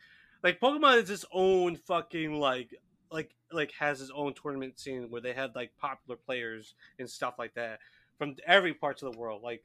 [0.47, 2.73] like Pokemon is its own fucking like
[3.12, 7.33] like like has its own tournament scene where they have like popular players and stuff
[7.38, 7.79] like that
[8.17, 9.43] from every parts of the world.
[9.43, 9.62] Like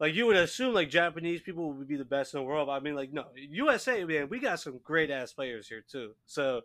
[0.00, 2.66] like you would assume like Japanese people would be the best in the world.
[2.66, 6.16] But I mean like no, USA man, we got some great ass players here too.
[6.26, 6.62] So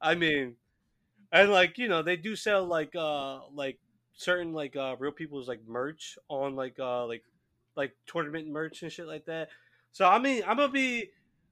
[0.00, 0.56] I mean
[1.30, 3.78] and like you know they do sell like uh like
[4.14, 7.22] certain like uh real people's like merch on like uh like
[7.76, 9.50] like tournament merch and shit like that.
[9.92, 11.10] So I mean I'm gonna be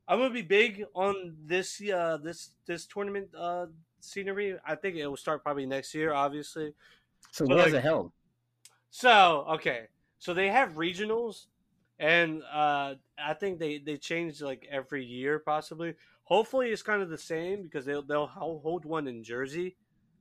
[0.08, 3.66] I'm gonna be big on this uh this this tournament uh
[4.00, 4.56] scenery.
[4.66, 6.74] I think it will start probably next year, obviously.
[7.30, 8.12] so, where's like- it held?
[8.90, 9.86] So okay,
[10.18, 11.46] so they have regionals,
[11.98, 15.94] and uh I think they they change like every year possibly.
[16.24, 19.76] Hopefully it's kind of the same because they'll they'll hold one in Jersey.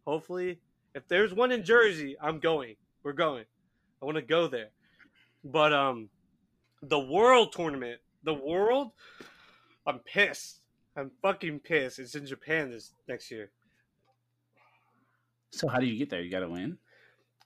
[0.05, 0.59] Hopefully,
[0.95, 2.75] if there's one in Jersey, I'm going.
[3.03, 3.45] We're going.
[4.01, 4.69] I want to go there.
[5.43, 6.09] But um,
[6.81, 8.91] the world tournament, the world,
[9.85, 10.61] I'm pissed.
[10.95, 11.99] I'm fucking pissed.
[11.99, 13.51] It's in Japan this next year.
[15.51, 16.21] So how do you get there?
[16.21, 16.77] You got to win.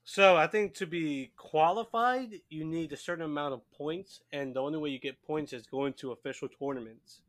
[0.04, 4.62] So I think to be qualified, you need a certain amount of points, and the
[4.62, 7.21] only way you get points is going to official tournaments,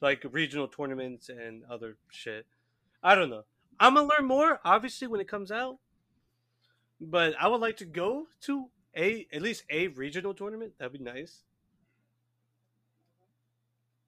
[0.00, 2.46] like regional tournaments and other shit.
[3.02, 3.44] I don't know.
[3.78, 5.78] I'm gonna learn more, obviously, when it comes out.
[7.00, 10.72] But I would like to go to a at least a regional tournament.
[10.78, 11.42] That'd be nice.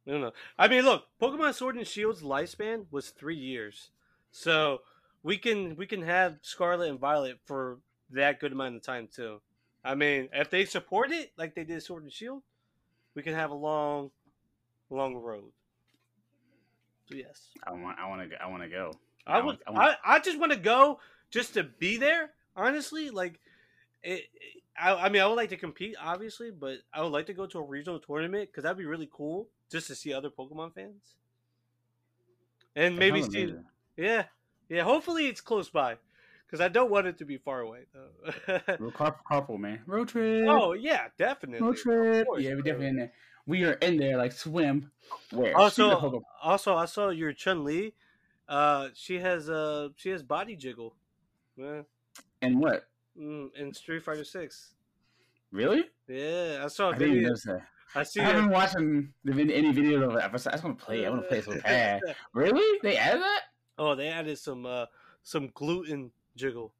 [0.06, 0.32] I don't know.
[0.58, 3.90] I mean, look, Pokemon Sword and Shield's lifespan was three years,
[4.30, 4.82] so
[5.22, 7.78] we can we can have Scarlet and Violet for
[8.10, 9.40] that good amount of time too.
[9.84, 12.42] I mean, if they support it like they did Sword and Shield,
[13.14, 14.10] we can have a long,
[14.90, 15.52] long road.
[17.08, 17.98] So yes, I want.
[17.98, 18.42] I want to.
[18.42, 18.92] I want to go.
[19.26, 19.58] I would.
[19.66, 22.30] I, I, I just want to go just to be there.
[22.56, 23.40] Honestly, like,
[24.04, 24.26] it,
[24.78, 27.46] I, I mean, I would like to compete, obviously, but I would like to go
[27.46, 31.16] to a regional tournament because that'd be really cool just to see other Pokemon fans,
[32.76, 33.42] and maybe see.
[33.42, 33.64] Amazing.
[33.96, 34.24] Yeah,
[34.68, 34.82] yeah.
[34.82, 35.96] Hopefully, it's close by
[36.46, 37.80] because I don't want it to be far away.
[37.92, 38.90] Though.
[38.90, 39.80] Carp- carpool, man.
[39.86, 40.46] Road trip.
[40.48, 41.64] Oh yeah, definitely.
[41.64, 42.26] Road trip.
[42.26, 43.12] Course, yeah, we definitely in there.
[43.46, 44.90] We are in there like swim.
[45.30, 45.56] Where?
[45.56, 47.94] Also, also, I saw your Chun Li.
[48.48, 50.94] Uh, she has uh, she has body jiggle.
[51.56, 51.82] Yeah.
[52.42, 52.86] And what?
[53.20, 54.74] Mm, in Street Fighter Six.
[55.52, 55.84] Really?
[56.08, 56.90] Yeah, I saw.
[56.90, 57.14] A I video.
[57.14, 57.62] didn't that.
[57.94, 58.20] I see.
[58.20, 60.22] I haven't been watching the, any videos of it.
[60.22, 61.04] I just want to play.
[61.04, 61.06] It.
[61.06, 62.00] I want to play so bad.
[62.32, 62.78] really?
[62.82, 63.42] They added that?
[63.78, 64.86] Oh, they added some uh
[65.22, 66.72] some gluten jiggle.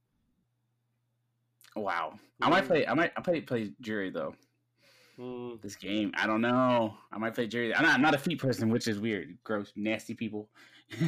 [1.77, 2.19] Wow.
[2.41, 2.87] I might play.
[2.87, 3.13] I might.
[3.17, 4.35] I play play Juri though.
[5.19, 5.63] Mm.
[5.63, 6.95] This game, I don't know.
[7.13, 7.75] I might play Juri.
[7.75, 9.39] I'm not, I'm not a feet person, which is weird.
[9.45, 10.49] Gross, nasty people.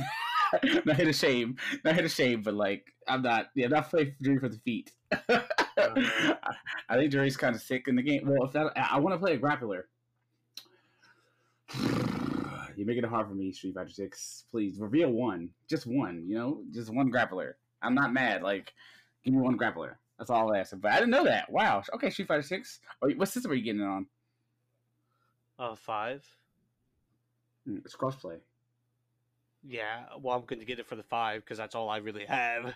[0.85, 1.57] not hit a shame.
[1.85, 3.47] Not hit a shame, but like I'm not.
[3.55, 4.93] Yeah, I'm not playing Juri for the feet.
[6.88, 8.23] I think Juri's kind of sick in the game.
[8.27, 9.83] Well, if that, I want to play a grappler.
[12.77, 14.45] You're making it hard for me, Street Fighter Six.
[14.51, 16.25] Please reveal one, just one.
[16.27, 17.53] You know, just one grappler.
[17.83, 18.42] I'm not mad.
[18.42, 18.75] Like,
[19.25, 19.95] give me one grappler.
[20.19, 20.81] That's all I asked.
[20.81, 21.51] But I didn't know that.
[21.51, 21.83] Wow.
[21.95, 22.81] Okay, Street Fighter Six.
[23.01, 24.07] What system are you getting it on?
[25.59, 26.27] Uh, five.
[27.69, 28.38] Mm, it's crossplay.
[29.66, 30.05] Yeah.
[30.21, 32.75] Well, I'm going to get it for the five because that's all I really have.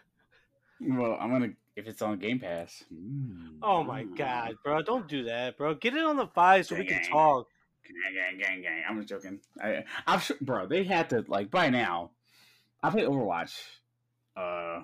[0.80, 2.84] Well, I'm gonna if it's on Game Pass.
[2.92, 3.58] Mm.
[3.62, 4.82] Oh my god, bro!
[4.82, 5.74] Don't do that, bro.
[5.74, 7.10] Get it on the five so gang, we can gang.
[7.10, 7.48] talk.
[7.86, 8.82] Gang, gang, gang, gang.
[8.88, 9.40] I'm just joking.
[9.60, 10.66] I, I'm sure, bro.
[10.66, 12.10] They had to like by now.
[12.82, 13.58] I play Overwatch,
[14.36, 14.82] uh,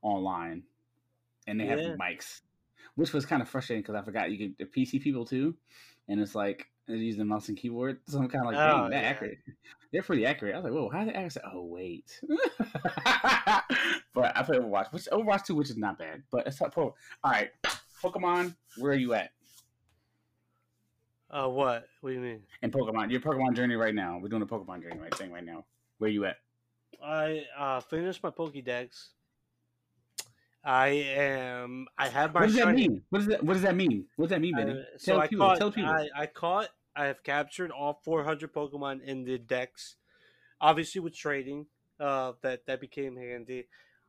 [0.00, 0.62] online,
[1.46, 2.40] and they have mics,
[2.94, 5.54] which was kind of frustrating because I forgot you could the PC people too,
[6.08, 8.88] and it's like they use the mouse and keyboard, so I'm kind of like, oh,
[8.90, 9.00] yeah.
[9.00, 9.38] accurate.
[9.92, 10.54] They're pretty accurate.
[10.54, 11.46] I was like, whoa, how did they accurate?
[11.52, 12.20] Oh wait,
[14.14, 16.94] but I play Overwatch, which Overwatch two, which is not bad, but it's not All
[17.24, 17.50] right,
[18.02, 19.30] Pokemon, where are you at?
[21.30, 21.88] Uh, what?
[22.00, 22.40] What do you mean?
[22.62, 24.18] In Pokemon, your Pokemon journey right now.
[24.20, 25.64] We're doing a Pokemon journey right thing right now.
[25.98, 26.36] Where you at?
[27.02, 29.08] I uh finished my Pokédex.
[30.64, 31.86] I am.
[31.98, 32.40] I have my.
[32.40, 33.02] What does that mean?
[33.10, 33.42] What does that?
[33.42, 34.04] What does that mean?
[34.16, 34.72] What does that mean, Benny?
[34.72, 35.78] Uh, so I people, caught.
[35.78, 36.68] I, I caught.
[36.94, 39.96] I have captured all 400 Pokemon in the dex.
[40.60, 41.66] Obviously, with trading,
[41.98, 43.66] uh, that that became handy.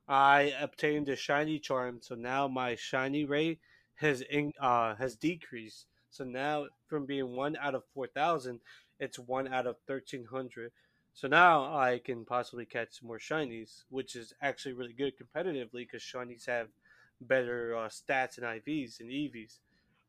[0.08, 3.60] I obtained a shiny charm, so now my shiny rate
[3.96, 5.86] has in, uh has decreased.
[6.10, 8.60] So now, from being one out of four thousand,
[9.00, 10.72] it's one out of thirteen hundred.
[11.14, 16.02] So now I can possibly catch more shinies, which is actually really good competitively because
[16.02, 16.70] shinies have
[17.22, 19.60] better uh, stats and IVs and EVs.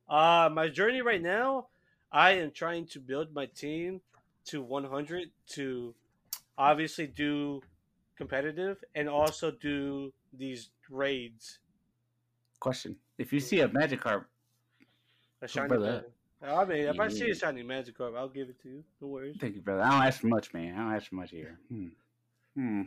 [0.09, 1.69] Uh, my journey right now,
[2.11, 4.01] I am trying to build my team
[4.47, 5.95] to 100 to
[6.57, 7.61] obviously do
[8.17, 11.59] competitive and also do these raids.
[12.61, 14.25] Question: If you see a Magikarp,
[15.43, 16.03] a shiny,
[16.44, 17.00] I mean, if.
[17.00, 18.85] I see a shiny Magikarp, I'll give it to you.
[19.00, 19.37] No worries.
[19.40, 19.83] Thank you, brother.
[19.83, 20.74] I don't ask for much, man.
[20.74, 21.59] I don't ask for much here.
[21.68, 21.87] Hmm.
[22.54, 22.83] Hmm.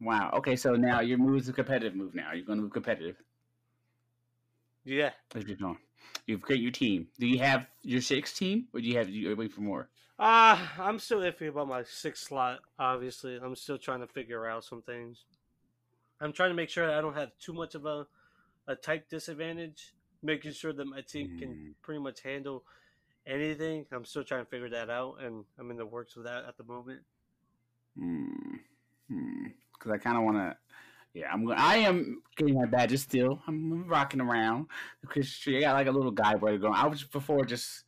[0.00, 0.30] Wow.
[0.38, 2.14] Okay, so now your move is a competitive move.
[2.14, 3.16] Now you're going to move competitive.
[4.84, 5.10] Yeah.
[5.32, 5.78] What you doing?
[6.26, 7.08] You've created your team.
[7.18, 9.88] Do you have your six team, or do you have you wait for more?
[10.18, 12.60] Uh I'm still iffy about my six slot.
[12.78, 15.24] Obviously, I'm still trying to figure out some things.
[16.20, 18.06] I'm trying to make sure that I don't have too much of a
[18.66, 19.92] a type disadvantage.
[20.22, 21.38] Making sure that my team mm.
[21.38, 22.64] can pretty much handle
[23.26, 23.86] anything.
[23.92, 26.56] I'm still trying to figure that out, and I'm in the works of that at
[26.56, 27.00] the moment.
[27.98, 28.56] Hmm.
[29.08, 30.56] Because I kind of want to.
[31.14, 31.50] Yeah, I'm.
[31.52, 33.40] I am getting my badges still.
[33.46, 34.66] I'm rocking around
[35.00, 35.58] the Christmas tree.
[35.58, 36.74] I got like a little guide going.
[36.74, 37.84] I was before just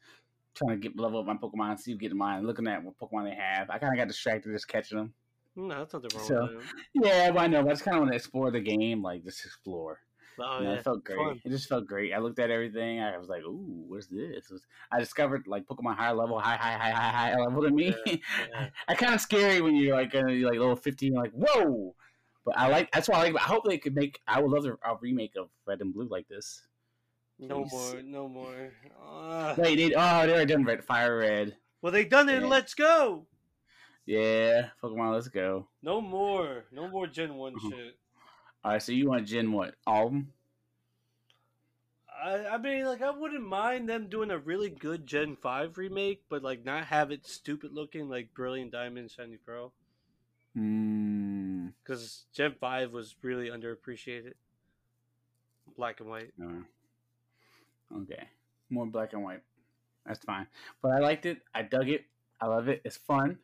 [0.59, 3.25] trying to get level up my Pokemon, see you get mine, looking at what Pokemon
[3.25, 3.71] they have.
[3.71, 5.15] I kind of got distracted just catching them.
[5.57, 6.61] No, that's nothing wrong so,
[6.95, 7.63] Yeah, but I know.
[7.63, 10.01] But I just kind of want to explore the game, like just explore.
[10.41, 10.73] Oh, yeah.
[10.75, 11.19] It felt great.
[11.19, 11.41] Fun.
[11.45, 12.13] It just felt great.
[12.13, 13.01] I looked at everything.
[13.01, 14.51] I was like, "Ooh, what's this?"
[14.91, 17.95] I discovered like Pokemon higher level, high, high, high, high, high level than me.
[18.07, 18.15] Yeah,
[18.53, 18.69] yeah.
[18.87, 21.15] I kind of scary when you're like, you're like level fifteen.
[21.15, 21.95] Like, whoa!
[22.45, 22.91] But I like.
[22.93, 23.37] That's why I like.
[23.37, 24.21] I hope they could make.
[24.27, 26.63] I would love a, a remake of Red and Blue like this.
[27.39, 28.03] No more.
[28.03, 28.73] No more.
[29.01, 31.57] Uh, Wait, they, oh, they're done Red Fire Red.
[31.81, 32.43] Well, they done it.
[32.43, 33.27] Let's go.
[34.09, 35.69] Yeah, Pokemon, let's go.
[35.83, 36.65] No more.
[36.73, 37.69] No more Gen One uh-huh.
[37.71, 37.99] shit.
[38.69, 39.77] All right, so you want Gen what?
[39.87, 40.31] All of them?
[42.07, 45.79] Uh, I, I mean, like, I wouldn't mind them doing a really good Gen Five
[45.79, 49.73] remake, but like not have it stupid looking like Brilliant Diamond, Shiny Pearl.
[50.55, 51.69] Hmm.
[51.83, 54.35] Because Gen Five was really underappreciated.
[55.75, 56.33] Black and white.
[56.39, 58.25] Uh, okay.
[58.69, 59.41] More black and white.
[60.05, 60.47] That's fine.
[60.83, 61.39] But I liked it.
[61.55, 62.05] I dug it.
[62.39, 62.83] I love it.
[62.85, 63.39] It's fun.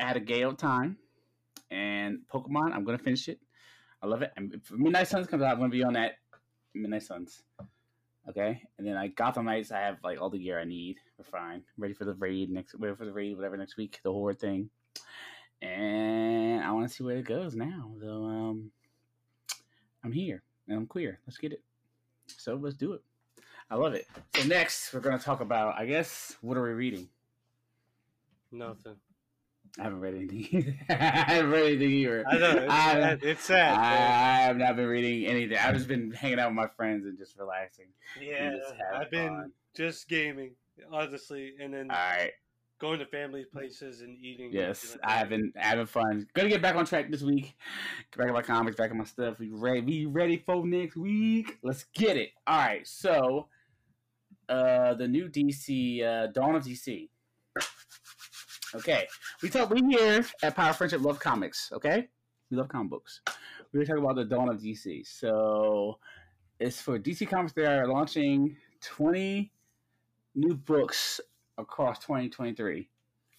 [0.00, 0.96] I had a gay old time.
[1.70, 3.38] And Pokemon, I'm gonna finish it.
[4.06, 4.32] I love it.
[4.36, 6.18] And Midnight Suns comes out, I'm gonna be on that
[6.74, 7.42] Midnight Suns.
[8.28, 10.96] Okay, and then like Gotham Knights, I have like all the gear I need.
[11.18, 11.62] We're fine.
[11.76, 12.74] Ready for the raid next.
[12.78, 13.98] Ready for the raid, whatever next week.
[14.04, 14.70] The horde thing,
[15.60, 17.92] and I want to see where it goes now.
[18.00, 18.70] So um,
[20.04, 21.18] I'm here and I'm queer.
[21.26, 21.62] Let's get it.
[22.28, 23.02] So let's do it.
[23.70, 24.06] I love it.
[24.36, 25.76] So next, we're gonna talk about.
[25.76, 27.08] I guess what are we reading?
[28.52, 28.96] Nothing.
[29.78, 30.78] I haven't read anything.
[30.88, 32.24] I haven't read anything either.
[32.28, 33.20] I know it's I- sad.
[33.22, 33.74] It's sad.
[33.78, 35.58] I have not been reading anything.
[35.58, 37.86] I've just been hanging out with my friends and just relaxing.
[38.20, 39.52] yeah, just I've been fun.
[39.76, 40.52] just gaming,
[40.90, 42.30] honestly, and then All right.
[42.78, 44.46] going to family places and eating.
[44.46, 45.52] and Yes, I have things.
[45.52, 46.26] been having fun.
[46.34, 47.54] Gonna get back on track this week.
[48.12, 49.38] Get back on my comics, back on my stuff.
[49.38, 49.82] We ready?
[49.82, 51.58] We ready for next week?
[51.62, 52.30] Let's get it.
[52.46, 52.86] All right.
[52.86, 53.48] So,
[54.48, 57.08] uh, the new DC, uh, Dawn of DC.
[58.74, 59.06] Okay,
[59.42, 59.70] we talk.
[59.70, 61.70] We here at Power Friendship love comics.
[61.72, 62.08] Okay,
[62.50, 63.20] we love comic books.
[63.72, 65.06] We're talking about the Dawn of DC.
[65.06, 65.98] So,
[66.58, 67.52] it's for DC Comics.
[67.52, 69.52] They are launching twenty
[70.34, 71.20] new books
[71.58, 72.88] across 2023.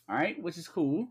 [0.09, 1.07] All right, which is cool.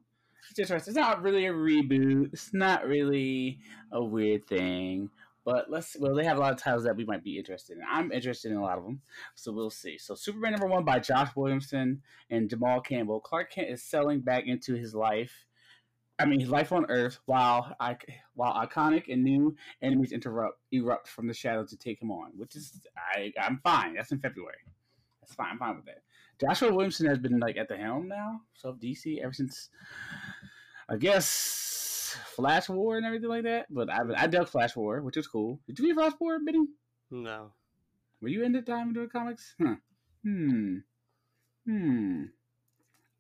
[0.51, 0.93] It's interesting.
[0.93, 2.33] It's not really a reboot.
[2.33, 3.59] It's not really
[3.93, 5.11] a weird thing.
[5.47, 5.97] But let's.
[5.97, 7.85] Well, they have a lot of titles that we might be interested in.
[7.89, 9.01] I'm interested in a lot of them,
[9.37, 9.97] so we'll see.
[9.97, 13.21] So, Superman number one by Josh Williamson and Jamal Campbell.
[13.21, 15.47] Clark Kent is selling back into his life.
[16.19, 17.97] I mean, his life on Earth, while I,
[18.35, 22.57] while iconic and new enemies interrupt erupt from the shadows to take him on, which
[22.57, 22.81] is
[23.15, 23.95] I I'm fine.
[23.95, 24.59] That's in February.
[25.21, 25.51] That's fine.
[25.53, 26.03] I'm fine with that.
[26.41, 29.69] Joshua Williamson has been like at the helm now, so DC ever since
[30.89, 31.86] I guess
[32.35, 33.67] Flash War and everything like that.
[33.71, 35.61] But I I dug Flash War, which is cool.
[35.67, 36.67] Did you read Flash War, Benny?
[37.11, 37.53] No.
[38.21, 39.55] Were you into time doing comics?
[39.61, 39.77] Huh.
[40.23, 40.79] Hmm.
[41.67, 42.25] Hmm.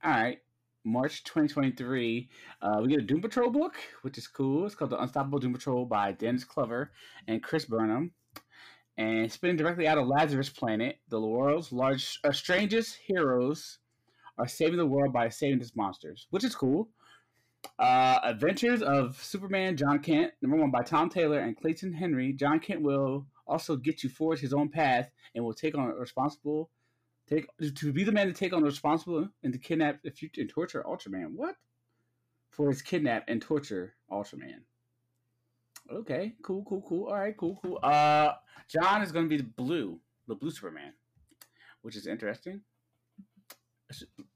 [0.02, 0.38] All right.
[0.85, 2.28] March 2023,
[2.62, 4.66] uh, we get a Doom Patrol book, which is cool.
[4.66, 6.92] It's called The Unstoppable Doom Patrol by Dennis Culver
[7.26, 8.12] and Chris Burnham.
[8.96, 13.78] And spinning directly out of Lazarus Planet, the world's large, uh, strangest heroes
[14.38, 16.88] are saving the world by saving its monsters, which is cool.
[17.79, 22.33] Uh, Adventures of Superman John Kent, number one by Tom Taylor and Clayton Henry.
[22.33, 25.94] John Kent will also get you forward his own path and will take on a
[25.94, 26.70] responsible
[27.29, 30.40] take to be the man to take on the responsible and to kidnap the future
[30.40, 31.33] and torture Ultraman.
[31.35, 31.57] What?
[32.50, 34.62] For his kidnap and torture Ultraman.
[35.90, 37.07] Okay, cool, cool, cool.
[37.07, 37.79] All right, cool, cool.
[37.83, 38.33] Uh,
[38.68, 40.92] John is going to be the blue, the blue Superman,
[41.83, 42.62] which is interesting.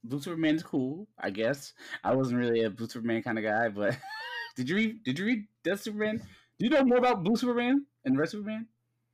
[0.04, 1.72] Blue Superman is cool, I guess.
[2.04, 3.96] I wasn't really a Blue Superman kind of guy, but
[4.56, 5.04] did you read?
[5.04, 6.18] Did you read Death Superman?
[6.58, 8.66] Do you know more about Blue Superman and Red Superman?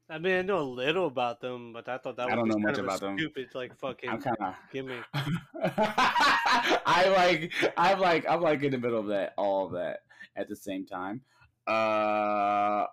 [0.09, 2.49] I mean, I know a little about them, but I thought that I was don't
[2.49, 3.19] know kind much about them.
[3.19, 4.55] stupid, like fucking I'm kind of.
[4.73, 5.03] gimmick.
[5.65, 7.53] I like.
[7.77, 8.25] I'm like.
[8.29, 9.35] I'm like in the middle of that.
[9.37, 10.01] All of that
[10.37, 11.23] at the same time.
[11.67, 12.85] Uh.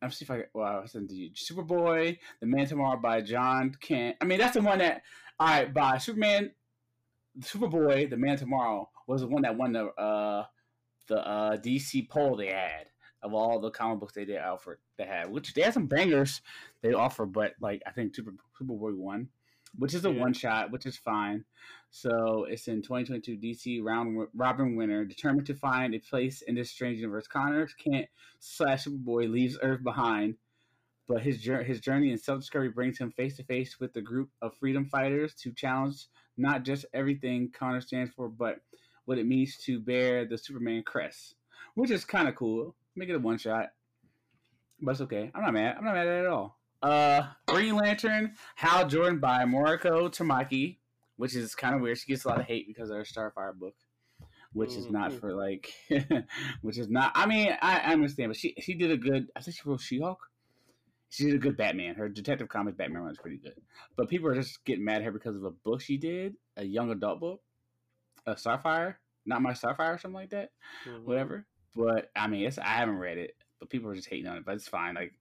[0.00, 0.44] Let's see if I.
[0.54, 1.30] Well, I was into you.
[1.30, 4.16] Superboy, The Man Tomorrow by John Kent.
[4.20, 5.02] I mean, that's the one that.
[5.40, 6.50] All right, by Superman,
[7.40, 10.44] Superboy, The Man Tomorrow was the one that won the uh
[11.06, 12.90] the uh DC poll they had
[13.22, 16.40] of all the comic books they did offer they had, which they had some bangers
[16.82, 19.28] they offer, but like I think Super Superboy won,
[19.76, 20.20] which is a Yeah.
[20.20, 21.44] one shot, which is fine.
[21.90, 26.70] So it's in 2022 DC round Robin winner, determined to find a place in this
[26.70, 27.26] strange universe.
[27.28, 28.08] Connor Kent
[28.40, 30.34] slash Superboy leaves Earth behind,
[31.08, 34.02] but his jour- his journey and self discovery brings him face to face with a
[34.02, 38.60] group of freedom fighters to challenge not just everything Connor stands for, but
[39.06, 41.34] what it means to bear the Superman crest,
[41.74, 42.76] which is kind of cool.
[42.94, 43.70] Make it a one shot,
[44.80, 45.30] but it's okay.
[45.34, 45.76] I'm not mad.
[45.78, 46.58] I'm not mad at it at all.
[46.82, 50.76] Uh, Green Lantern, Hal Jordan by Mariko Tamaki,
[51.16, 51.98] which is kind of weird.
[51.98, 53.74] She gets a lot of hate because of her Starfire book,
[54.52, 55.20] which is not Mhm.
[55.20, 55.72] for like,
[56.62, 57.10] which is not.
[57.16, 59.28] I mean, I, I understand, but she she did a good.
[59.34, 60.20] I think she wrote She Hulk.
[61.10, 61.94] She did a good Batman.
[61.94, 63.54] Her Detective Comics Batman run is pretty good,
[63.96, 66.64] but people are just getting mad at her because of a book she did, a
[66.64, 67.40] young adult book,
[68.26, 70.50] a Starfire, not my Starfire or something like that
[70.86, 71.04] Mhm.
[71.04, 71.46] whatever.
[71.74, 74.44] But I mean, it's I haven't read it, but people are just hating on it.
[74.44, 74.94] But it's fine.
[74.96, 75.14] Like,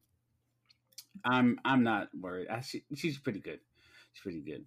[1.24, 2.48] I'm I'm not worried.
[2.50, 3.60] I, she, she's pretty good.
[4.14, 4.66] She's pretty good.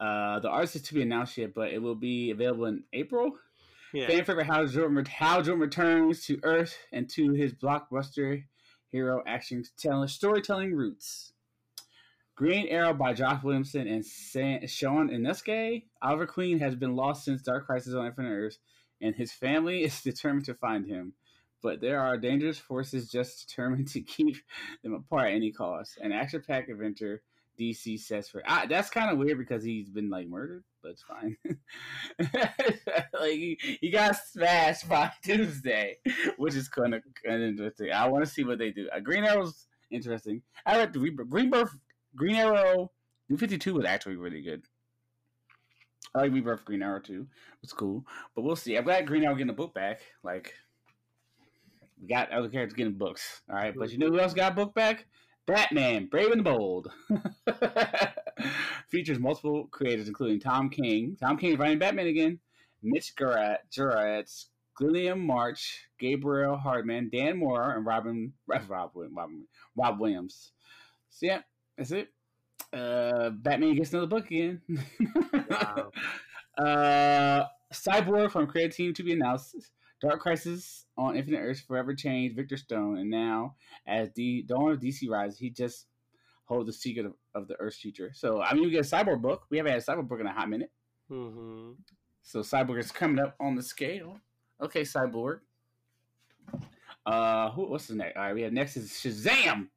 [0.00, 3.32] Uh, the artist is to be announced yet, but it will be available in April.
[3.92, 4.06] Yeah.
[4.06, 8.44] Fan favorite Hal Jordan, Hal Jordan returns to Earth and to his blockbuster
[8.90, 11.32] hero action telling storytelling roots.
[12.36, 15.86] Green Arrow by Josh Williamson and San- Sean Inusuke.
[16.00, 18.58] Oliver Queen has been lost since Dark Crisis on Infinite Earths,
[19.00, 21.14] and his family is determined to find him.
[21.62, 24.36] But there are dangerous forces just determined to keep
[24.82, 25.98] them apart at any cost.
[26.00, 27.22] An action-packed adventure
[27.58, 28.42] DC sets for.
[28.46, 31.36] Ah, that's kind of weird because he's been like murdered, but it's fine.
[33.12, 35.98] like he, he got smashed by Tuesday,
[36.36, 37.92] which is kind of kind of interesting.
[37.92, 38.88] I want to see what they do.
[38.94, 40.42] Uh, Green Arrow's interesting.
[40.64, 41.76] I read the Green Birth,
[42.14, 42.92] Green Arrow,
[43.28, 44.62] New Fifty Two was actually really good.
[46.14, 47.26] I like Rebirth Green Arrow too.
[47.62, 48.04] It's cool,
[48.34, 48.76] but we'll see.
[48.76, 50.00] I'm glad Green Arrow getting a book back.
[50.22, 50.54] Like
[52.00, 53.42] we got other characters getting books.
[53.48, 55.06] All right, but you know who else got a book back?
[55.48, 56.92] Batman, Brave and the Bold.
[58.88, 61.16] Features multiple creators, including Tom King.
[61.18, 62.38] Tom King is writing Batman again.
[62.82, 69.30] Mitch Gerads, Guillem March, Gabriel Hardman, Dan Mora, and Robin Rob, Rob,
[69.74, 70.52] Rob Williams.
[71.08, 71.40] So yeah,
[71.78, 72.12] that's it.
[72.70, 74.60] Uh, Batman gets another book again.
[75.50, 75.90] wow.
[76.58, 79.56] uh, Cyborg from Creative Team to be announced.
[80.00, 84.80] Dark Crisis on Infinite Earths forever changed Victor Stone, and now as the dawn of
[84.80, 85.86] DC rises, he just
[86.44, 88.10] holds the secret of, of the Earth's future.
[88.14, 89.46] So I mean, we get a Cyborg book.
[89.50, 90.70] We haven't had a Cyborg book in a hot minute.
[91.10, 91.72] Mm-hmm.
[92.22, 94.18] So Cyborg is coming up on the scale.
[94.60, 95.40] Okay, Cyborg.
[97.04, 98.16] Uh, who, what's the next?
[98.16, 99.68] All right, we have next is Shazam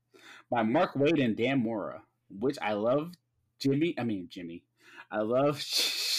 [0.49, 3.13] by Mark Waid and Dan Mora, which I love.
[3.59, 4.63] Jimmy, I mean Jimmy,
[5.11, 5.63] I love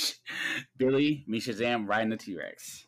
[0.76, 1.24] Billy.
[1.26, 2.86] Me Shazam riding the T Rex.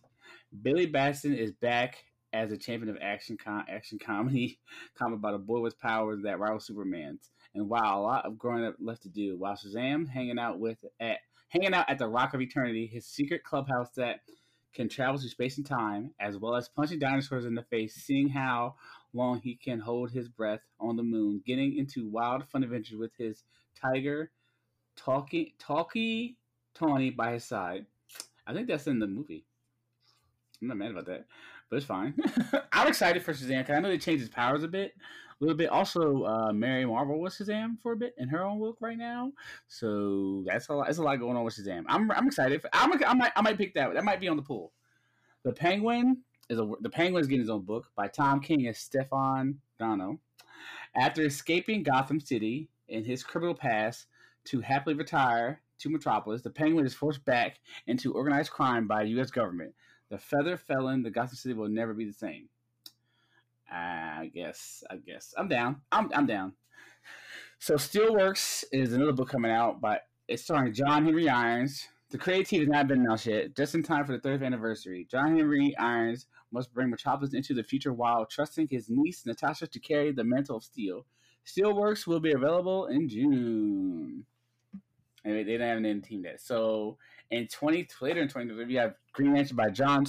[0.62, 4.58] Billy Batson is back as a champion of action com- action comedy,
[4.98, 7.30] comic about a boy with powers that rival Superman's.
[7.54, 10.84] And while a lot of growing up left to do, while Shazam hanging out with
[11.00, 14.20] at hanging out at the Rock of Eternity, his secret clubhouse that
[14.74, 18.28] can travel through space and time, as well as punching dinosaurs in the face, seeing
[18.28, 18.74] how
[19.12, 23.12] long he can hold his breath on the moon, getting into wild fun adventures with
[23.16, 23.44] his
[23.80, 24.32] tiger,
[24.96, 26.36] talkie, talkie,
[26.74, 27.86] Tawny by his side.
[28.46, 29.44] I think that's in the movie.
[30.64, 31.26] I'm not mad about that,
[31.68, 32.14] but it's fine.
[32.72, 35.56] I'm excited for Shazam because I know they changed his powers a bit, a little
[35.56, 35.68] bit.
[35.68, 39.32] Also, uh, Mary Marvel was Shazam for a bit in her own book right now,
[39.68, 40.86] so that's a lot.
[40.86, 41.84] There's a lot going on with Shazam.
[41.86, 42.62] I'm I'm excited.
[42.62, 43.92] For, I'm I might I might pick that.
[43.92, 44.72] That might be on the pool.
[45.42, 48.76] The Penguin is a the Penguin is getting his own book by Tom King and
[48.76, 50.20] Stefan Dano.
[50.94, 54.06] After escaping Gotham City in his criminal past
[54.46, 59.10] to happily retire to Metropolis, the Penguin is forced back into organized crime by the
[59.10, 59.30] U.S.
[59.30, 59.74] government.
[60.14, 62.48] The feather felon, the Gotham City will never be the same.
[63.68, 64.84] I guess.
[64.88, 65.80] I guess I'm down.
[65.90, 66.52] I'm I'm down.
[67.58, 71.88] So Steelworks is another book coming out, but it's starring John Henry Irons.
[72.10, 75.04] The creative team has not been announced yet, just in time for the 30th anniversary.
[75.10, 79.80] John Henry Irons must bring Metropolis into the future while trusting his niece Natasha to
[79.80, 81.06] carry the mantle of steel.
[81.44, 84.26] Steelworks will be available in June.
[85.24, 86.40] Anyway, they don't have an end team yet.
[86.40, 86.98] So
[87.34, 90.04] in 20 later in 2023, we have Green Lantern by John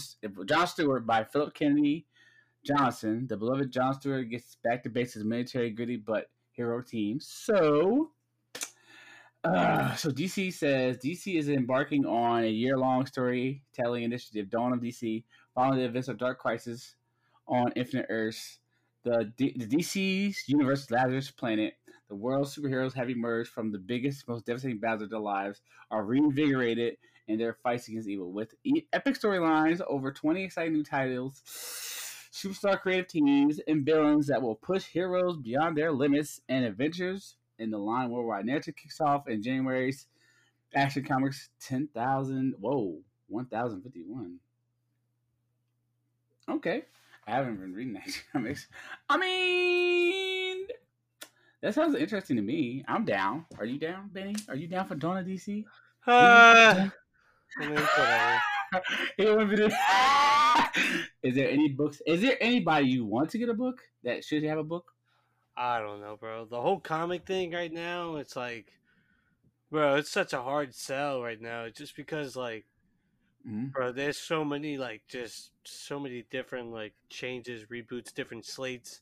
[0.45, 2.05] John Stewart by Philip Kennedy
[2.63, 3.25] Johnson.
[3.27, 7.19] The beloved John Stewart gets back to base his military gritty but hero team.
[7.19, 8.11] So,
[9.43, 15.23] uh, so DC says DC is embarking on a year-long storytelling initiative, Dawn of DC,
[15.55, 16.95] following the events of Dark Crisis
[17.47, 18.59] on Infinite Earths.
[19.03, 21.73] The, D- the DC's universe Lazarus Planet
[22.07, 26.05] the world's superheroes have emerged from the biggest, most devastating battles of their lives, are
[26.05, 26.97] reinvigorated
[27.27, 28.31] in their fights against evil.
[28.31, 28.53] With
[28.93, 31.41] epic storylines, over 20 exciting new titles,
[32.31, 37.71] superstar creative teams, and villains that will push heroes beyond their limits, and adventures in
[37.71, 40.07] the line worldwide narrative kicks off in January's
[40.75, 42.55] Action Comics 10,000.
[42.59, 44.39] Whoa, 1,051.
[46.49, 46.83] Okay.
[47.27, 48.67] I haven't been reading Action Comics.
[49.09, 50.67] I mean,
[51.61, 52.83] that sounds interesting to me.
[52.87, 53.45] I'm down.
[53.57, 54.35] Are you down, Benny?
[54.47, 55.63] Are you down for Dawn of DC?
[56.05, 56.89] Uh,
[61.23, 62.01] is there any books?
[62.05, 64.91] Is there anybody you want to get a book that should have a book?
[65.57, 66.45] I don't know, bro.
[66.45, 68.67] The whole comic thing right now, it's like,
[69.71, 71.69] bro, it's such a hard sell right now.
[71.69, 72.65] Just because, like,
[73.47, 73.67] mm-hmm.
[73.67, 79.01] bro, there's so many, like, just so many different, like, changes, reboots, different slates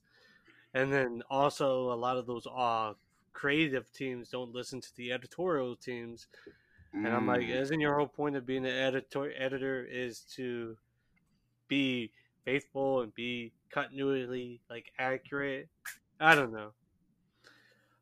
[0.74, 2.94] and then also a lot of those uh
[3.32, 6.28] creative teams don't listen to the editorial teams
[6.94, 7.56] and i'm like mm.
[7.56, 10.78] isn't your whole point of being an editor editor is to
[11.68, 12.12] be
[12.46, 15.68] faithful and be continually like accurate
[16.20, 16.72] i don't know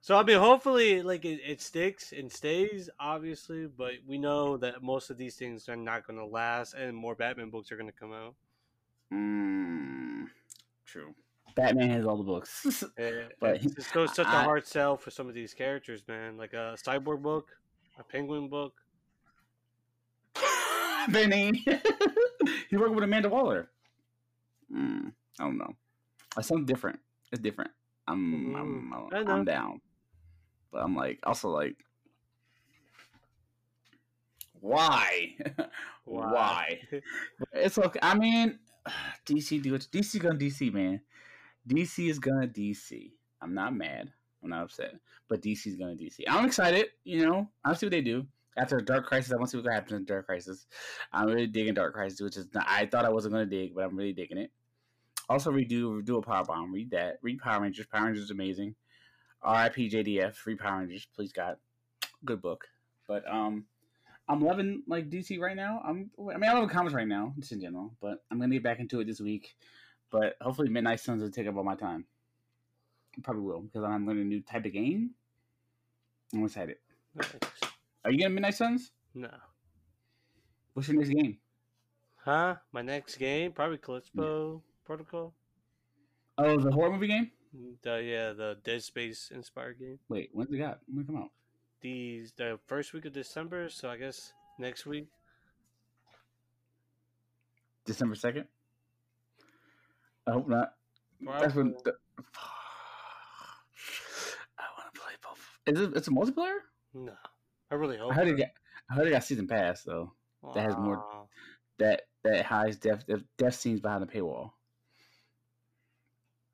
[0.02, 4.84] so i mean hopefully like it, it sticks and stays obviously but we know that
[4.84, 7.90] most of these things are not going to last and more batman books are going
[7.90, 8.36] to come out
[9.14, 10.26] mm,
[10.86, 11.14] true
[11.56, 12.84] Batman has all the books.
[12.98, 16.38] It, But it's just so- such a hard sell for some of these characters, man.
[16.38, 17.50] Like a cyborg book,
[18.00, 18.74] a penguin book.
[21.10, 21.64] Benny.
[22.70, 23.70] He's working with Amanda Waller.
[24.74, 25.76] Mm, I don't know.
[26.38, 27.00] It's something different.
[27.32, 27.72] It's different.
[28.08, 29.28] I'm I'm, Mm, I I'm.
[29.30, 29.82] I'm down.
[30.72, 31.76] But I'm like also like
[34.62, 35.36] why?
[36.06, 36.80] why?
[37.54, 38.00] It's okay.
[38.02, 38.60] I mean,
[39.26, 39.88] DC do it.
[39.92, 41.02] DC gonna DC, man.
[41.68, 43.12] DC is gonna DC.
[43.42, 44.14] I'm not mad.
[44.44, 44.94] I'm not upset.
[45.28, 46.22] But DC is gonna DC.
[46.28, 46.88] I'm excited.
[47.04, 48.26] You know, I'll see what they do
[48.58, 49.32] after Dark Crisis.
[49.32, 50.68] I want to see what happens in Dark Crisis.
[51.14, 53.84] I'm really digging Dark Crisis, which is not, I thought I wasn't gonna dig, but
[53.84, 54.52] I'm really digging it.
[55.30, 56.74] Also, redo redo a Power Bomb.
[56.74, 57.20] Read that.
[57.22, 57.86] Read Power Rangers.
[57.86, 58.76] Power Rangers is amazing.
[59.42, 59.90] R.I.P.
[59.90, 60.36] JDF.
[60.36, 61.08] Free Power Rangers.
[61.16, 61.56] Please God.
[62.26, 62.66] Good book.
[63.08, 63.66] But um,
[64.28, 65.82] I'm loving like DC right now.
[65.86, 67.94] I'm I mean I love comics right now, just in general.
[68.02, 69.56] But I'm gonna get back into it this week.
[70.12, 72.06] But hopefully Midnight Suns will take up all my time.
[73.24, 75.12] Probably will because I'm learning a new type of game.
[76.34, 76.78] I'm excited.
[77.14, 77.28] Nice.
[78.06, 78.92] Are you getting Midnight Suns?
[79.14, 79.30] No.
[80.74, 81.38] What's your next game?
[82.24, 82.56] Huh?
[82.72, 85.34] My next game probably Callisto Protocol.
[86.38, 87.32] Oh, the horror movie game.
[87.84, 90.00] The yeah, the Dead Space inspired game.
[90.08, 90.80] Wait, when's it got?
[90.88, 91.32] When it come out?
[91.82, 95.08] These the first week of December, so I guess next week.
[97.86, 98.46] December second.
[100.26, 100.76] I hope not.
[101.20, 101.76] That's when.
[101.84, 101.94] The,
[104.58, 105.51] I want to play both.
[105.68, 105.92] Is it?
[105.96, 106.58] It's a multiplayer.
[106.94, 107.14] No,
[107.70, 108.12] I really hope.
[108.12, 108.48] I heard it got.
[108.90, 110.12] I heard it got season pass though.
[110.54, 111.28] that has more-
[111.80, 113.06] That that highs death
[113.38, 114.52] death, scenes behind the paywall.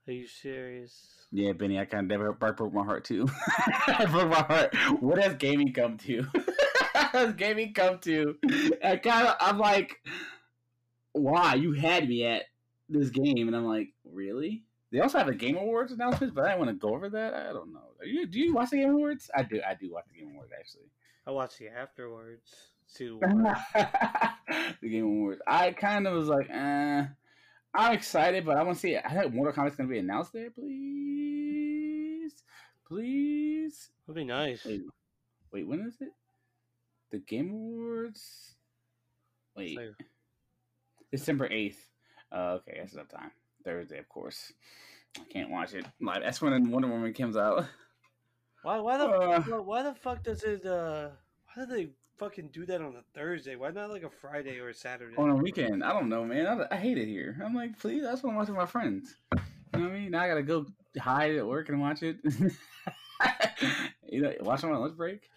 [0.07, 1.25] Are you serious?
[1.31, 3.27] Yeah, Benny, I kind of never broke my heart too.
[3.87, 4.73] I broke my heart.
[5.01, 6.25] What has gaming come to?
[6.93, 8.37] has gaming come to?
[8.81, 10.01] I kind of, I'm like,
[11.11, 12.43] why you had me at
[12.87, 14.63] this game, and I'm like, really?
[14.97, 17.35] They also have a Game Awards announcement, but I don't want to go over that.
[17.35, 17.83] I don't know.
[17.99, 19.29] Are you, do you watch the Game Awards?
[19.35, 19.61] I do.
[19.61, 20.89] I do watch the Game Awards actually.
[21.27, 22.51] I watch the afterwards.
[22.97, 23.21] What
[24.81, 25.39] the Game Awards.
[25.45, 27.05] I kind of was like, eh.
[27.75, 28.95] I'm excited, but I want to see.
[28.95, 29.03] It.
[29.05, 32.33] I think Mortal Kombat's gonna be announced there, please,
[32.87, 33.91] please.
[34.07, 34.65] would be nice.
[34.65, 34.81] Wait,
[35.53, 36.09] wait, when is it?
[37.11, 38.55] The Game Awards.
[39.55, 39.77] Wait,
[41.11, 41.87] December eighth.
[42.31, 43.29] Uh, okay, that's enough time.
[43.67, 44.53] Thursday, of course.
[45.19, 45.85] I can't watch it.
[45.99, 47.65] Like that's when Wonder Woman comes out.
[48.63, 48.79] why?
[48.79, 49.05] Why the?
[49.05, 49.41] Uh.
[49.41, 50.65] why- why the fuck does it?
[50.65, 51.09] Uh,
[51.53, 53.57] why do they fucking do that on a Thursday?
[53.57, 55.15] Why not like a Friday or a Saturday?
[55.17, 55.83] on a weekend.
[55.83, 56.47] I don't know, man.
[56.47, 57.37] I, I hate it here.
[57.43, 59.15] I'm like, please, that's what I'm watching my friends.
[59.33, 60.11] You know what I mean?
[60.11, 60.65] Now I gotta go
[60.97, 62.17] hide at work and watch it.
[64.09, 65.29] you know, watch on my lunch break.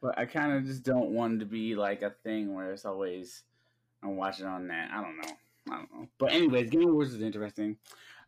[0.00, 2.84] But I kind of just don't want it to be like a thing where it's
[2.84, 3.42] always
[4.02, 4.90] I'm watching on that.
[4.92, 5.36] I don't know.
[5.68, 6.08] I don't know.
[6.18, 7.76] But anyways, Game Wars is interesting.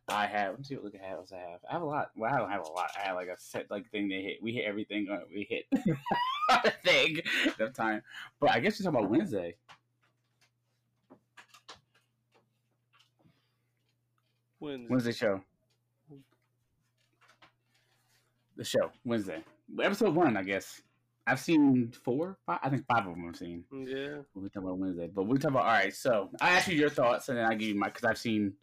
[0.09, 0.55] I have.
[0.55, 1.59] Let's see what look at else I have.
[1.69, 2.11] I have a lot.
[2.15, 2.91] Well, I don't have a lot.
[3.01, 4.43] I have like a set like thing they hit.
[4.43, 5.07] We hit everything.
[5.09, 5.65] uh, We hit
[6.49, 7.19] a thing
[7.57, 8.01] that time.
[8.39, 9.55] But I guess you're talking about Wednesday.
[14.59, 14.87] Wednesday.
[14.89, 15.41] Wednesday show.
[18.55, 19.43] The show Wednesday,
[19.81, 20.37] episode one.
[20.37, 20.81] I guess
[21.25, 22.37] I've seen four.
[22.45, 23.63] Five, I think five of them I've seen.
[23.71, 24.17] Yeah.
[24.33, 25.93] When we talk about Wednesday, but we talk about all right.
[25.93, 28.53] So I ask you your thoughts, and then I give you my because I've seen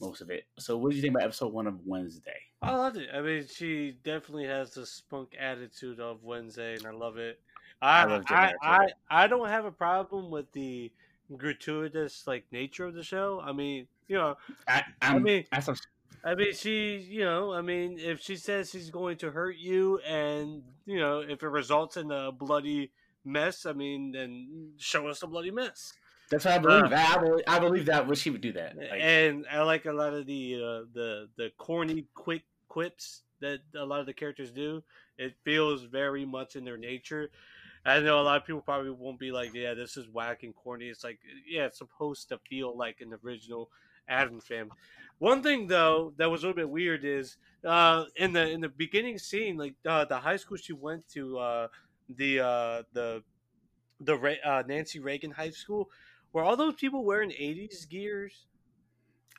[0.00, 0.44] most of it.
[0.58, 2.40] So what did you think about episode one of Wednesday?
[2.62, 3.08] I loved it.
[3.14, 7.40] I mean, she definitely has the spunk attitude of Wednesday, and I love it.
[7.82, 10.90] I I I, I, I don't have a problem with the
[11.36, 13.40] gratuitous like nature of the show.
[13.44, 14.36] I mean, you know,
[14.66, 15.74] I, I'm, mean- I saw,
[16.24, 19.98] I mean, she, you know, I mean, if she says she's going to hurt you,
[20.06, 22.92] and you know, if it results in a bloody
[23.24, 25.92] mess, I mean, then show us a bloody mess.
[26.30, 26.92] that's what I believe.
[26.92, 27.44] I, I believe.
[27.46, 28.18] I believe that.
[28.18, 28.76] She would do that.
[28.76, 33.60] Like, and I like a lot of the uh, the the corny quick quips that
[33.76, 34.82] a lot of the characters do.
[35.16, 37.30] It feels very much in their nature.
[37.84, 40.54] I know a lot of people probably won't be like, "Yeah, this is whack and
[40.54, 43.70] corny." It's like, yeah, it's supposed to feel like an original
[44.08, 44.72] Addams Family.
[45.18, 48.68] One thing though that was a little bit weird is uh, in the in the
[48.68, 51.68] beginning scene, like uh, the high school she went to, uh,
[52.08, 53.22] the uh, the
[54.00, 55.90] the Ra- uh, Nancy Reagan High School,
[56.32, 58.46] were all those people wearing '80s gears?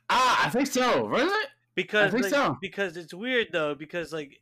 [0.09, 1.13] ah, I think so.
[1.15, 1.47] It?
[1.75, 2.57] Because think like, so.
[2.61, 4.41] because it's weird though because like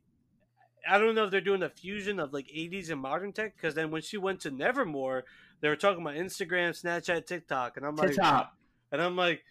[0.90, 3.76] I don't know if they're doing a fusion of like 80s and modern tech because
[3.76, 5.26] then when she went to Nevermore
[5.60, 8.54] they were talking about Instagram, Snapchat, TikTok and I'm like TikTok.
[8.92, 9.44] and I'm like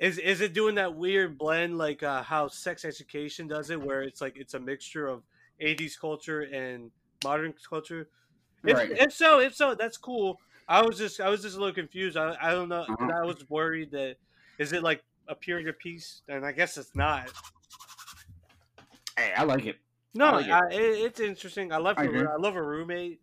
[0.00, 4.02] is is it doing that weird blend like uh, how sex education does it where
[4.02, 5.22] it's like it's a mixture of
[5.62, 6.90] 80s culture and
[7.22, 8.08] modern culture
[8.64, 8.90] if, Right.
[8.90, 12.16] if so if so that's cool I was just I was just a little confused
[12.16, 12.86] I, I don't know.
[12.88, 13.10] Uh-huh.
[13.22, 14.16] I was worried that
[14.58, 17.30] is it like a period piece, and I guess it's not.
[19.16, 19.76] Hey, I like it.
[20.12, 20.50] No, I like it.
[20.52, 21.72] I, it, it's interesting.
[21.72, 22.26] I love I a, agree.
[22.26, 23.20] I love a roommate.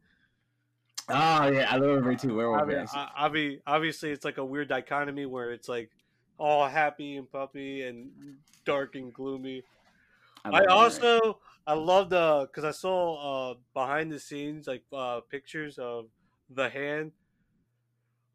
[1.09, 2.35] Oh yeah, I love it too.
[2.35, 2.67] Werewolf.
[2.67, 2.85] mean, yeah.
[2.93, 5.91] I, I mean, obviously, it's like a weird dichotomy where it's like
[6.37, 8.09] all happy and puppy and
[8.65, 9.63] dark and gloomy.
[10.45, 10.67] I, it.
[10.69, 16.05] also I love the because I saw uh behind the scenes like uh pictures of
[16.49, 17.11] the hand,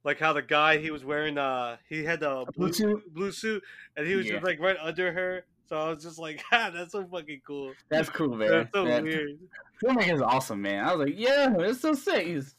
[0.05, 3.15] like how the guy he was wearing uh he had the blue blue, suit?
[3.15, 3.63] blue suit
[3.97, 4.33] and he was Yeah.
[4.35, 5.45] just like right under her.
[5.69, 7.73] So I was just like, ah, that's so fucking cool.
[7.89, 8.51] That's cool, man.
[8.51, 9.39] That's so that, weird.
[9.83, 10.85] Filmmaking is awesome, man.
[10.85, 12.27] I was like, yeah, it's so sick.
[12.27, 12.55] He's-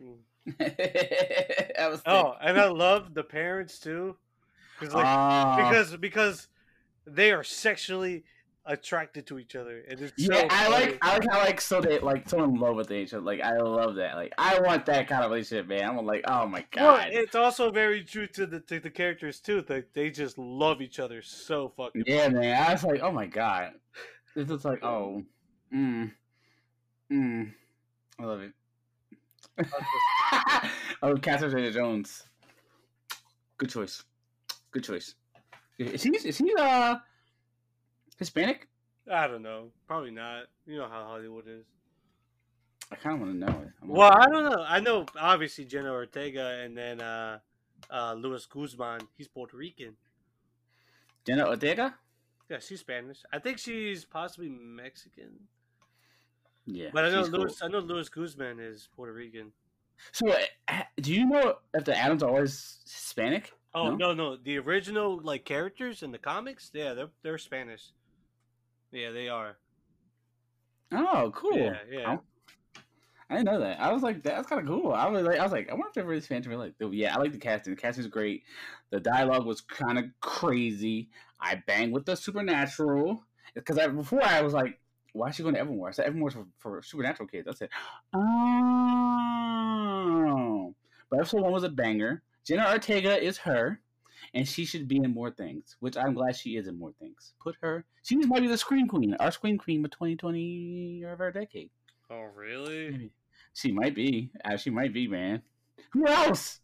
[0.00, 0.18] Mm.
[0.58, 2.06] that was sick.
[2.06, 4.16] Oh, and I love the parents too,
[4.78, 5.56] because like Ah.
[5.56, 6.48] because because
[7.06, 8.24] they are sexually
[8.66, 11.80] attracted to each other, and it's yeah, so I like I like how like so
[11.80, 13.24] they like so in love with each other.
[13.24, 14.14] Like I love that.
[14.16, 15.88] Like I want that kind of relationship, man.
[15.88, 16.82] I'm like, oh my god.
[16.82, 19.62] Well, it's also very true to the to the characters too.
[19.62, 22.04] That they just love each other so fucking.
[22.06, 22.62] yeah, man.
[22.62, 23.72] I was like, oh my god.
[24.36, 25.24] It's just like, oh,
[25.74, 26.12] mm,
[27.10, 27.52] mm.
[28.20, 28.52] I love it.
[31.02, 32.24] oh, Catherine Zeta Jones.
[33.56, 34.04] Good choice.
[34.70, 35.14] Good choice.
[35.78, 36.96] Is he is he uh
[38.18, 38.68] Hispanic?
[39.10, 39.70] I don't know.
[39.86, 40.44] Probably not.
[40.66, 41.64] You know how Hollywood is.
[42.90, 43.68] I kind of want to know it.
[43.82, 44.64] Well, I don't know.
[44.66, 47.38] I know obviously Jenna Ortega and then uh,
[47.90, 49.00] uh, Luis Guzman.
[49.16, 49.94] He's Puerto Rican.
[51.26, 51.94] Jenna Ortega.
[52.50, 53.18] Yeah, she's Spanish.
[53.32, 55.32] I think she's possibly Mexican.
[56.66, 57.40] Yeah, But I know she's cool.
[57.40, 57.62] Luis.
[57.62, 59.52] I know Luis Guzman is Puerto Rican.
[60.12, 60.30] So,
[60.68, 63.52] uh, do you know if the Addams are always Hispanic?
[63.74, 63.96] Oh No?
[63.96, 67.92] no, no, the original like characters in the comics, yeah, they're they're Spanish.
[68.90, 69.58] Yeah, they are.
[70.92, 71.58] Oh, cool.
[71.58, 72.10] Yeah, yeah.
[72.10, 72.18] I,
[73.28, 73.78] I didn't know that.
[73.78, 74.92] I was like, that's kind of cool.
[74.92, 76.46] I was like, I was like, I wonder if they're really Spanish.
[76.46, 77.74] Really, like, yeah, I like the casting.
[77.74, 78.44] The casting's great.
[78.90, 81.10] The dialogue was kind of crazy.
[81.40, 83.22] I banged with the supernatural
[83.54, 84.80] because I before I was like,
[85.12, 85.88] why is she going to Evermore?
[85.88, 87.46] I said Evermore's for, for supernatural kids.
[87.48, 87.68] I said,
[88.14, 89.44] oh,
[91.10, 92.22] but episode one was a banger.
[92.48, 93.78] Jenna Ortega is her,
[94.32, 97.34] and she should be in more things, which I'm glad she is in more things.
[97.42, 101.20] Put her, she might be the screen queen, our screen queen of 2020 or of
[101.20, 101.68] our decade.
[102.10, 102.90] Oh really?
[102.90, 103.10] Maybe.
[103.52, 104.30] She might be.
[104.44, 105.42] Uh, she might be, man.
[105.90, 106.60] Who else?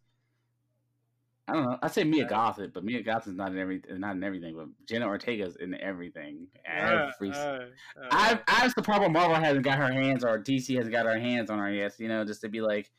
[1.47, 1.79] I don't know.
[1.83, 4.55] I say Mia Uh, Goth, but Mia Goth is not in every, not in everything.
[4.57, 6.47] But Jenna Ortega's in everything.
[6.65, 7.31] Every.
[7.31, 7.69] alright,
[8.11, 8.43] I, alright.
[8.49, 11.59] I the problem Marvel hasn't got her hands or DC hasn't got her hands on
[11.59, 11.93] her yet.
[11.99, 12.91] You know, just to be like,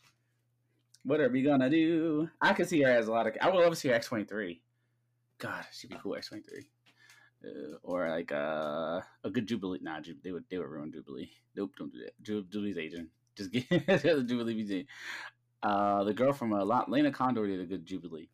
[1.06, 2.30] what are we gonna do?
[2.42, 3.36] I could see her as a lot of.
[3.42, 4.62] I would love to see her X twenty three.
[5.38, 6.66] God, she'd be cool X twenty three.
[7.46, 9.80] Uh, or like uh, a good Jubilee.
[9.82, 11.30] Nah, Ju- they would they would ruin Jubilee.
[11.56, 12.22] Nope, don't do that.
[12.24, 13.10] Ju- Jubilee's agent.
[13.38, 14.56] Just get the Jubilee.
[14.64, 14.88] BJ.
[15.62, 18.30] Uh, the girl from uh, Lana Condor did a good Jubilee.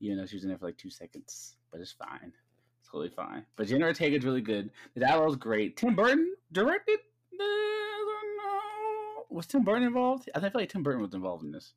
[0.00, 2.32] Even though she was in there for like two seconds, but it's fine.
[2.80, 3.44] It's totally fine.
[3.56, 4.70] But Jenna Ortega's really good.
[4.94, 5.76] The dialogue's great.
[5.76, 7.00] Tim Burton directed.
[7.32, 7.67] The, know.
[9.30, 10.28] Was Tim Burton involved?
[10.34, 11.74] I feel like Tim Burton was involved in this.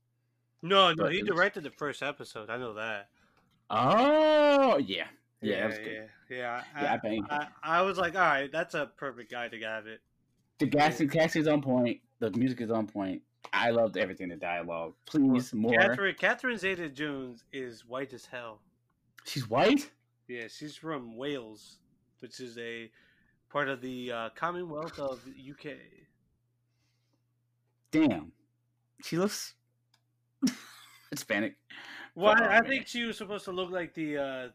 [0.61, 2.49] No, no, he directed the first episode.
[2.49, 3.09] I know that.
[3.69, 5.05] Oh yeah,
[5.41, 6.09] yeah, yeah, that was good.
[6.29, 6.63] yeah, yeah.
[6.75, 7.35] I, Yeah, I.
[7.35, 7.47] I,
[7.79, 10.01] I was like, all right, that's a perfect guy to have it.
[10.59, 12.01] The casting, casting's on point.
[12.19, 13.23] The music is on point.
[13.51, 14.29] I loved everything.
[14.29, 14.93] The dialogue.
[15.05, 15.73] Please more.
[15.73, 18.59] Catherine, Catherine Zeta-Jones is white as hell.
[19.25, 19.89] She's white.
[20.27, 21.77] Yeah, she's from Wales,
[22.19, 22.91] which is a
[23.49, 25.73] part of the uh, Commonwealth of UK.
[27.91, 28.31] Damn.
[29.03, 29.55] She looks
[31.11, 31.55] Hispanic.
[32.15, 34.47] Well, I, I think she was supposed to look like the uh,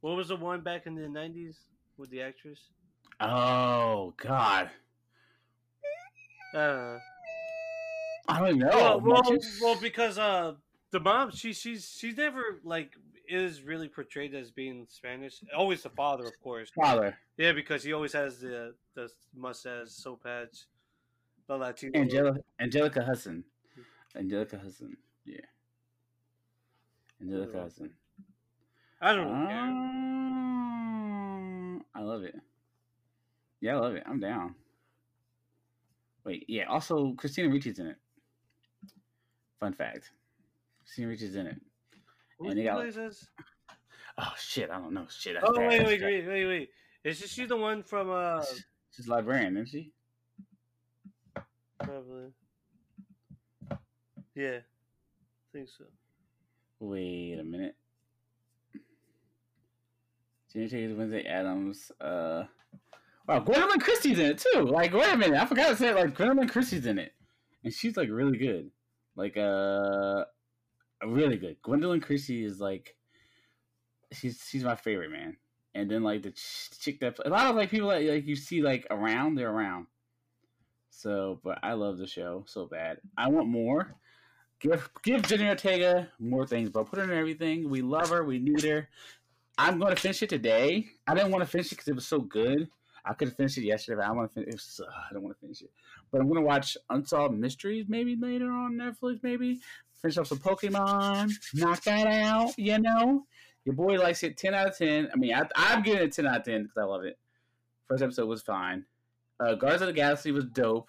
[0.00, 1.56] what was the one back in the '90s
[1.96, 2.58] with the actress?
[3.20, 4.70] Oh God.
[6.54, 6.98] Uh,
[8.28, 8.68] I don't know.
[8.68, 10.54] well, well, well, because uh,
[10.90, 12.92] the mom, she she's she's never like
[13.28, 15.42] is really portrayed as being Spanish.
[15.56, 16.70] Always the father, of course.
[16.70, 20.66] father Yeah, because he always has the the mustache, soap patch,
[21.58, 21.90] the.
[21.94, 23.44] Angelica Anjelica Huston.
[24.16, 24.96] Anjelica Huston.
[25.24, 25.40] Yeah.
[27.20, 27.62] Angelica Mhm.
[27.62, 27.90] Huston.
[29.00, 29.28] I don't.
[30.10, 32.34] Um, I love it.
[33.60, 34.02] Yeah, I love it.
[34.06, 34.54] I'm down.
[36.24, 36.64] Wait, yeah.
[36.64, 37.96] Also, Christina Ricci's in it.
[39.58, 40.12] Fun fact:
[40.80, 41.60] Christina Ricci's in it.
[42.38, 43.28] Who and they got- plays this?
[44.18, 44.70] Oh shit!
[44.70, 45.06] I don't know.
[45.08, 45.36] Shit.
[45.42, 45.68] Oh bad.
[45.68, 46.70] wait, wait, wait, wait, wait.
[47.04, 48.44] Is she the one from uh
[48.90, 49.92] She's a librarian, isn't she?
[51.80, 52.32] Probably?
[54.34, 55.84] Yeah, I think so.
[56.78, 57.76] Wait a minute.
[60.52, 61.92] Jenny Taylor, Wednesday Addams.
[62.00, 62.44] Uh,
[63.26, 64.62] wow, Gwendoline Christie's in it too.
[64.62, 67.12] Like, wait a minute, I forgot to say like Gwendoline Christie's in it,
[67.64, 68.70] and she's like really good.
[69.16, 70.24] Like, uh,
[71.06, 71.60] really good.
[71.62, 72.96] Gwendoline Christie is like,
[74.12, 75.36] she's she's my favorite man.
[75.74, 78.62] And then like the chick that a lot of like people that like you see
[78.62, 79.86] like around, they're around.
[80.90, 82.98] So, but I love the show so bad.
[83.16, 83.94] I want more.
[84.60, 87.70] Give give Jenny Ortega more things, but put her in everything.
[87.70, 88.24] We love her.
[88.24, 88.88] We need her.
[89.56, 90.86] I'm going to finish it today.
[91.06, 92.68] I didn't want to finish it because it was so good.
[93.04, 94.54] I could have finished it yesterday, but I want to finish.
[94.54, 95.70] It uh, I don't want to finish it,
[96.10, 99.22] but I'm going to watch Unsolved Mysteries maybe later on Netflix.
[99.22, 99.60] Maybe
[100.02, 101.32] finish up some Pokemon.
[101.54, 102.52] Knock that out.
[102.58, 103.24] You know,
[103.64, 104.36] your boy likes it.
[104.36, 105.08] Ten out of ten.
[105.12, 107.18] I mean, I, I'm giving it ten out of ten because I love it.
[107.88, 108.84] First episode was fine.
[109.40, 110.88] Uh, Guardians of the Galaxy was dope.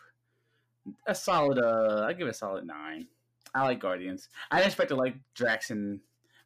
[1.07, 1.57] A solid.
[1.57, 3.07] Uh, I give it a solid nine.
[3.55, 4.29] I like Guardians.
[4.49, 5.99] I didn't expect to like Drax and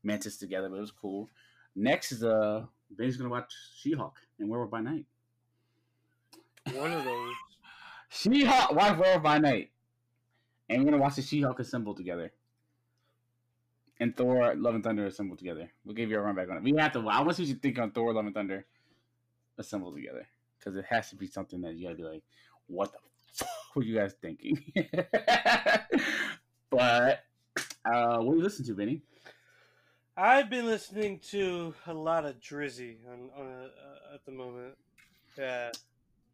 [0.03, 1.29] Mantis together, but it was cool.
[1.75, 5.05] Next is uh, Ben's gonna watch She-Hulk and Werewolf by Night.
[6.73, 7.33] One of those.
[8.09, 9.71] She-Hulk, watch Werewolf by Night,
[10.69, 12.31] and we're gonna watch the She-Hulk assemble together.
[13.99, 15.71] And Thor, Love and Thunder assemble together.
[15.85, 16.63] We'll give you a run back on it.
[16.63, 16.99] We have to.
[16.99, 18.65] I want to see what you think on Thor, Love and Thunder
[19.57, 20.27] assemble together
[20.65, 22.23] because it has to be something that you gotta be like,
[22.67, 22.97] what the
[23.33, 24.57] fuck were you guys thinking?
[26.71, 27.23] but
[27.85, 29.01] uh, what do you listen to, Benny?
[30.17, 34.75] I've been listening to a lot of Drizzy on, on uh, at the moment.
[35.37, 35.71] Yeah.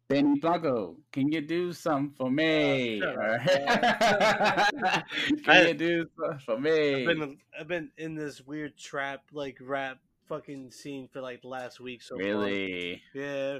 [0.08, 3.02] Benny Blanco, can you do something for me?
[3.02, 5.02] Uh, can
[5.46, 7.00] I- you do something for me?
[7.00, 11.80] I've been I've been in this weird trap like rap fucking scene for like last
[11.80, 12.24] week so far.
[12.24, 13.02] really?
[13.14, 13.58] Yeah.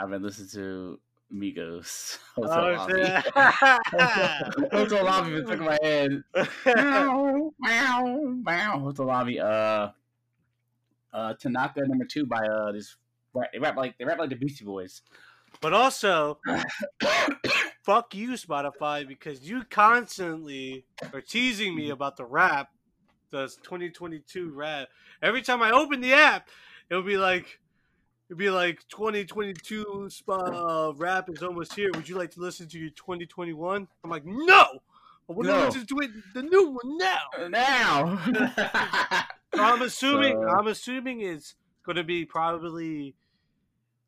[0.00, 0.98] I've been listening to
[1.32, 2.18] Migos.
[2.36, 2.92] Oh, Lobby.
[2.94, 3.24] shit.
[4.72, 6.22] Hotel Lobby in my head.
[6.66, 8.78] Meow, meow, meow.
[8.78, 9.38] Hotel Lobby.
[9.40, 9.88] Uh,
[11.12, 12.96] uh, Tanaka number two by uh this.
[13.52, 15.02] They rap like they rap like the Beastie Boys.
[15.60, 16.38] but also,
[17.82, 22.70] fuck you, Spotify, because you constantly are teasing me about the wrap,
[23.30, 24.88] the 2022 wrap.
[25.22, 26.48] Every time I open the app,
[26.90, 27.60] it'll be like,
[28.32, 31.90] it'll be like 2022 spot, uh, wrap is almost here.
[31.94, 33.86] Would you like to listen to your 2021?
[34.02, 34.62] I'm like, no,
[35.28, 35.64] I want to No.
[35.66, 37.18] listen to it, the new one now.
[37.48, 39.26] now.
[39.52, 41.54] I'm assuming, So- I'm assuming it's
[41.84, 43.14] going to be probably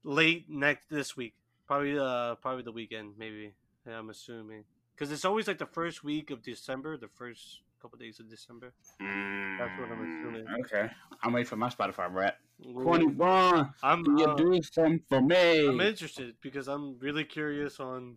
[0.05, 1.35] late next this week.
[1.66, 3.53] Probably, uh, probably the weekend, maybe.
[3.87, 4.64] Yeah, I'm assuming
[4.97, 8.72] because it's always like the first week of December, the first couple days of December.
[8.99, 10.47] That's what I'm assuming.
[10.47, 10.91] Mm, Okay,
[11.22, 12.39] I'm waiting for my Spotify wrap.
[12.67, 13.71] Ooh, Twenty one.
[13.83, 15.69] I'm, Can you uh, do something for me?
[15.69, 18.17] I'm interested because I'm really curious on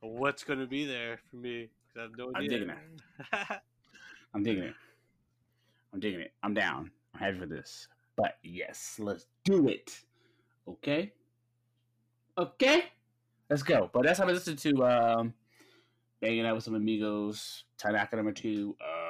[0.00, 1.68] what's going to be there for me.
[1.96, 2.58] I have no I'm idea.
[2.58, 2.74] digging
[4.34, 4.74] I'm digging it.
[5.92, 6.32] I'm digging it.
[6.42, 6.90] I'm down.
[7.14, 7.86] I'm happy for this.
[8.16, 10.00] But yes, let's do it.
[10.66, 11.12] Okay?
[12.36, 12.84] Okay?
[13.50, 13.90] Let's go.
[13.92, 15.34] But that's how I listen to um
[16.20, 19.03] Banging Out with some Amigos, Tanaka number two, uh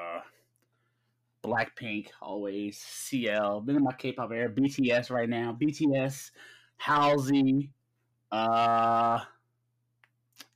[1.45, 6.31] Blackpink, always, CL, been in my K pop era, BTS right now, BTS,
[6.79, 7.71] Halsey,
[8.33, 9.21] uh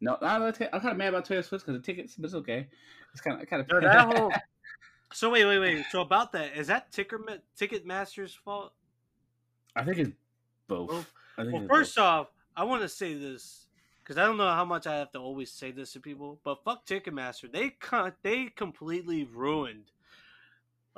[0.00, 2.68] no, I'm kind of mad about Taylor Swift because the tickets, but it's okay.
[3.12, 4.32] It's kind of kind of No, that whole-
[5.12, 5.84] so wait, wait, wait.
[5.90, 7.20] So about that, is that Ticker
[7.58, 8.72] Ticketmaster's fault?
[9.74, 10.10] I think it's
[10.68, 10.88] both.
[10.90, 11.12] Both?
[11.36, 13.66] I think Well, it's first off, I want to say this
[14.02, 16.62] because I don't know how much I have to always say this to people, but
[16.64, 17.50] fuck Ticketmaster.
[17.50, 19.90] They con- they completely ruined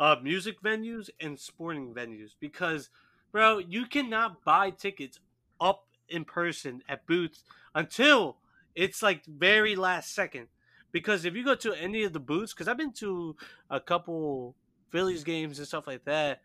[0.00, 2.88] uh, music venues and sporting venues because,
[3.30, 5.20] bro, you cannot buy tickets
[5.60, 7.44] up in person at booths
[7.74, 8.38] until
[8.74, 10.48] it's like very last second.
[10.90, 13.36] Because if you go to any of the booths, because I've been to
[13.68, 14.56] a couple
[14.90, 16.40] Phillies games and stuff like that,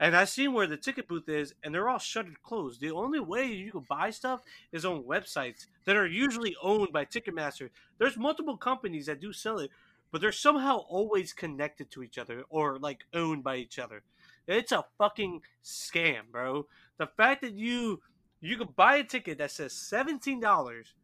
[0.00, 2.80] and I've seen where the ticket booth is, and they're all shuttered closed.
[2.80, 4.40] The only way you can buy stuff
[4.72, 7.70] is on websites that are usually owned by Ticketmaster.
[7.98, 9.70] There's multiple companies that do sell it,
[10.14, 14.04] but they're somehow always connected to each other or like owned by each other.
[14.46, 16.68] It's a fucking scam, bro.
[16.98, 18.00] The fact that you
[18.40, 20.94] you can buy a ticket that says seventeen dollars,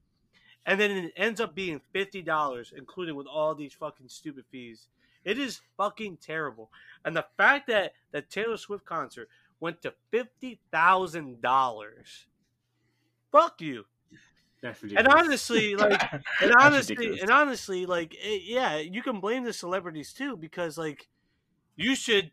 [0.65, 4.87] and then it ends up being fifty dollars, including with all these fucking stupid fees.
[5.25, 6.71] It is fucking terrible.
[7.05, 12.27] And the fact that the Taylor Swift concert went to fifty thousand dollars,
[13.33, 13.87] fuck you.
[14.63, 16.03] That's And honestly, like,
[16.43, 21.09] and honestly, and honestly, like, it, yeah, you can blame the celebrities too because, like,
[21.77, 22.31] you should,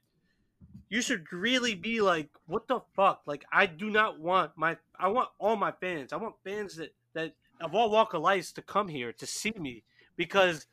[0.90, 3.22] you should really be like, what the fuck?
[3.26, 6.12] Like, I do not want my, I want all my fans.
[6.12, 9.54] I want fans that that of all walk of life to come here to see
[9.58, 9.84] me
[10.18, 10.68] because,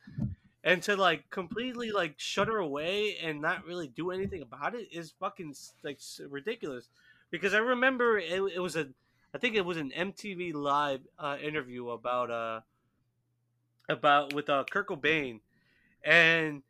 [0.63, 4.89] and to like completely like shut her away and not really do anything about it
[4.91, 5.99] is fucking like
[6.29, 6.89] ridiculous.
[7.31, 8.89] Because I remember it, it was a
[9.35, 12.61] I think it was an MTV Live uh, interview about uh
[13.89, 15.41] about with uh, Kurt Cobain,
[16.05, 16.63] and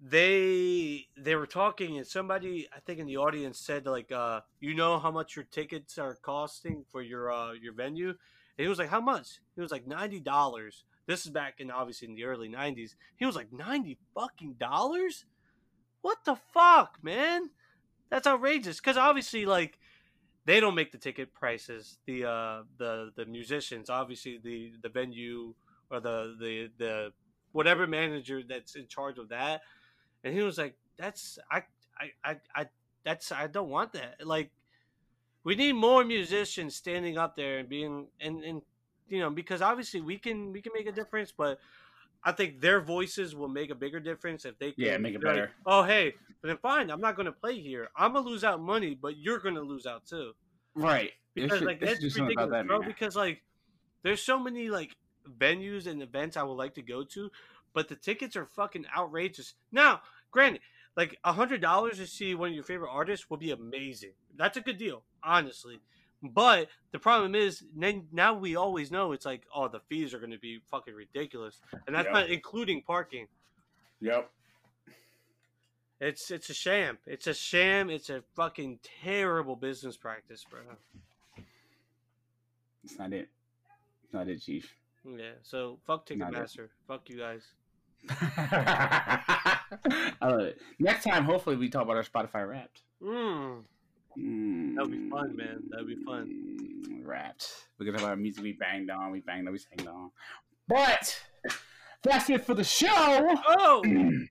[0.00, 4.72] they they were talking and somebody I think in the audience said like uh you
[4.72, 8.10] know how much your tickets are costing for your uh your venue?
[8.10, 8.16] And
[8.56, 9.40] he was like how much?
[9.56, 10.84] He was like ninety dollars.
[11.06, 12.94] This is back in obviously in the early nineties.
[13.16, 15.24] He was like ninety fucking dollars?
[16.02, 17.50] What the fuck man?
[18.10, 18.78] That's outrageous.
[18.78, 19.79] Because obviously like
[20.44, 25.54] they don't make the ticket prices the uh the the musicians obviously the the venue
[25.90, 27.12] or the the the
[27.52, 29.62] whatever manager that's in charge of that
[30.24, 31.64] and he was like, "That's I
[31.98, 32.66] I I, I
[33.04, 34.26] that's I don't want that.
[34.26, 34.50] Like,
[35.44, 38.62] we need more musicians standing up there and being and and
[39.08, 41.58] you know because obviously we can we can make a difference, but."
[42.22, 45.22] I think their voices will make a bigger difference if they can, Yeah, make it
[45.22, 45.40] better.
[45.40, 47.88] Like, oh, hey, but then fine, I'm not going to play here.
[47.96, 50.32] I'm gonna lose out money, but you're going to lose out too
[50.74, 51.12] Right.
[51.34, 52.78] Because should- like that's do something about ridiculous, that, bro.
[52.80, 52.88] man.
[52.88, 53.42] Because like
[54.02, 54.94] there's so many like
[55.38, 57.30] venues and events I would like to go to,
[57.72, 59.54] but the tickets are fucking outrageous.
[59.72, 60.60] Now, granted,
[60.96, 64.12] like a hundred dollars to see one of your favorite artists would be amazing.
[64.36, 65.80] That's a good deal, honestly.
[66.22, 70.18] But the problem is, then now we always know it's like, oh, the fees are
[70.18, 72.12] going to be fucking ridiculous, and that's Yeah.
[72.12, 73.26] not including parking.
[74.00, 74.30] Yep.
[76.00, 76.98] It's it's a sham.
[77.06, 77.90] It's a sham.
[77.90, 80.60] It's a fucking terrible business practice, bro.
[82.84, 83.28] It's not it.
[84.04, 84.74] It's not it, Chief.
[85.04, 85.32] Yeah.
[85.42, 86.06] So fuck.
[86.06, 86.68] Ticketmaster.
[86.88, 87.42] Fuck you guys.
[88.08, 89.58] I
[90.22, 90.58] love it.
[90.78, 92.80] Next time, hopefully, we talk about our Spotify Wrapped.
[93.02, 93.64] Mm.
[94.16, 95.62] That'd be fun, man.
[95.70, 96.56] That'd be fun.
[96.88, 97.48] Mm, Wrapped.
[97.78, 100.10] We're gonna talk about music we banged on, we banged on, we sang on.
[100.68, 101.20] But
[102.02, 102.88] that's it for the show.
[102.90, 103.82] Oh.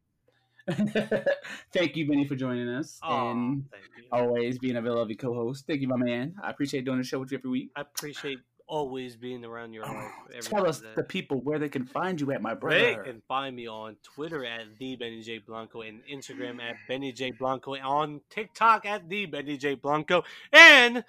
[1.74, 3.00] Thank you, Benny, for joining us.
[3.02, 4.04] Aw, and thank you.
[4.12, 5.66] always being a beloved co-host.
[5.66, 6.36] Thank you, my man.
[6.44, 7.72] I appreciate doing the show with you every week.
[7.76, 8.40] I appreciate
[8.70, 10.12] always being around your oh, life.
[10.30, 10.88] every Tell us day.
[10.96, 13.04] the people where they can find you at, my They brother.
[13.04, 17.32] can find me on Twitter at the Benny J Blanco and Instagram at Benny J
[17.32, 20.24] Blanco and on TikTok at the Benny J Blanco.
[20.54, 21.04] And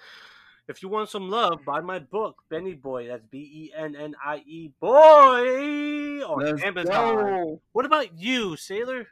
[0.67, 3.07] if you want some love, buy my book, Bennie Boy.
[3.07, 7.15] That's B E N N I E Boy on Let's Amazon.
[7.15, 7.61] go.
[7.73, 9.07] What about you, Sailor?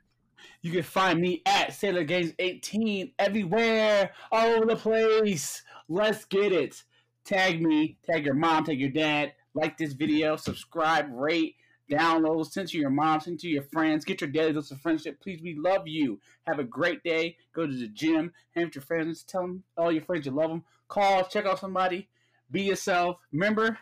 [0.62, 5.64] You can find me at Sailor Gainz 18 everywhere, all over the place.
[5.88, 6.84] Let's get it.
[7.30, 9.34] Tag me, tag your mom, tag your dad.
[9.54, 11.58] Like this video, subscribe, rate,
[11.88, 14.04] download, send to your mom, send to your friends.
[14.04, 15.20] Get your daily dose of friendship.
[15.22, 16.20] Please, we love you.
[16.48, 17.38] Have a great day.
[17.54, 20.50] Go to the gym, hang with your friends, tell them all your friends you love
[20.50, 20.64] them.
[20.88, 22.10] Call, check out somebody.
[22.50, 23.18] Be yourself.
[23.32, 23.78] Remember,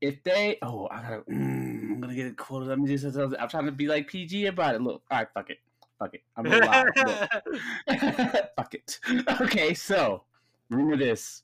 [0.00, 2.66] if they oh I gotta mm, I'm gonna get it quoted.
[2.66, 4.80] Let me just I'm trying to be like PG about it.
[4.80, 5.58] Look, all right, fuck it,
[6.00, 6.22] fuck it.
[6.36, 6.86] I'm loud.
[6.96, 8.00] Look.
[8.56, 8.98] fuck it.
[9.40, 10.24] Okay, so
[10.68, 11.43] remember this.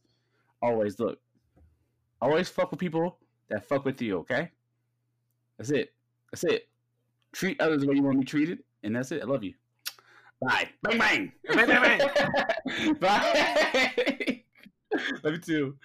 [0.63, 1.19] Always look.
[2.21, 4.19] Always fuck with people that fuck with you.
[4.19, 4.51] Okay,
[5.59, 5.93] that's it.
[6.31, 6.69] That's it.
[7.33, 9.23] Treat others the way you want to be treated, and that's it.
[9.23, 9.55] I love you.
[10.41, 10.69] Bye.
[10.83, 11.33] Bang bang.
[11.55, 14.43] Bang, bang, Bye.
[15.23, 15.77] love you too.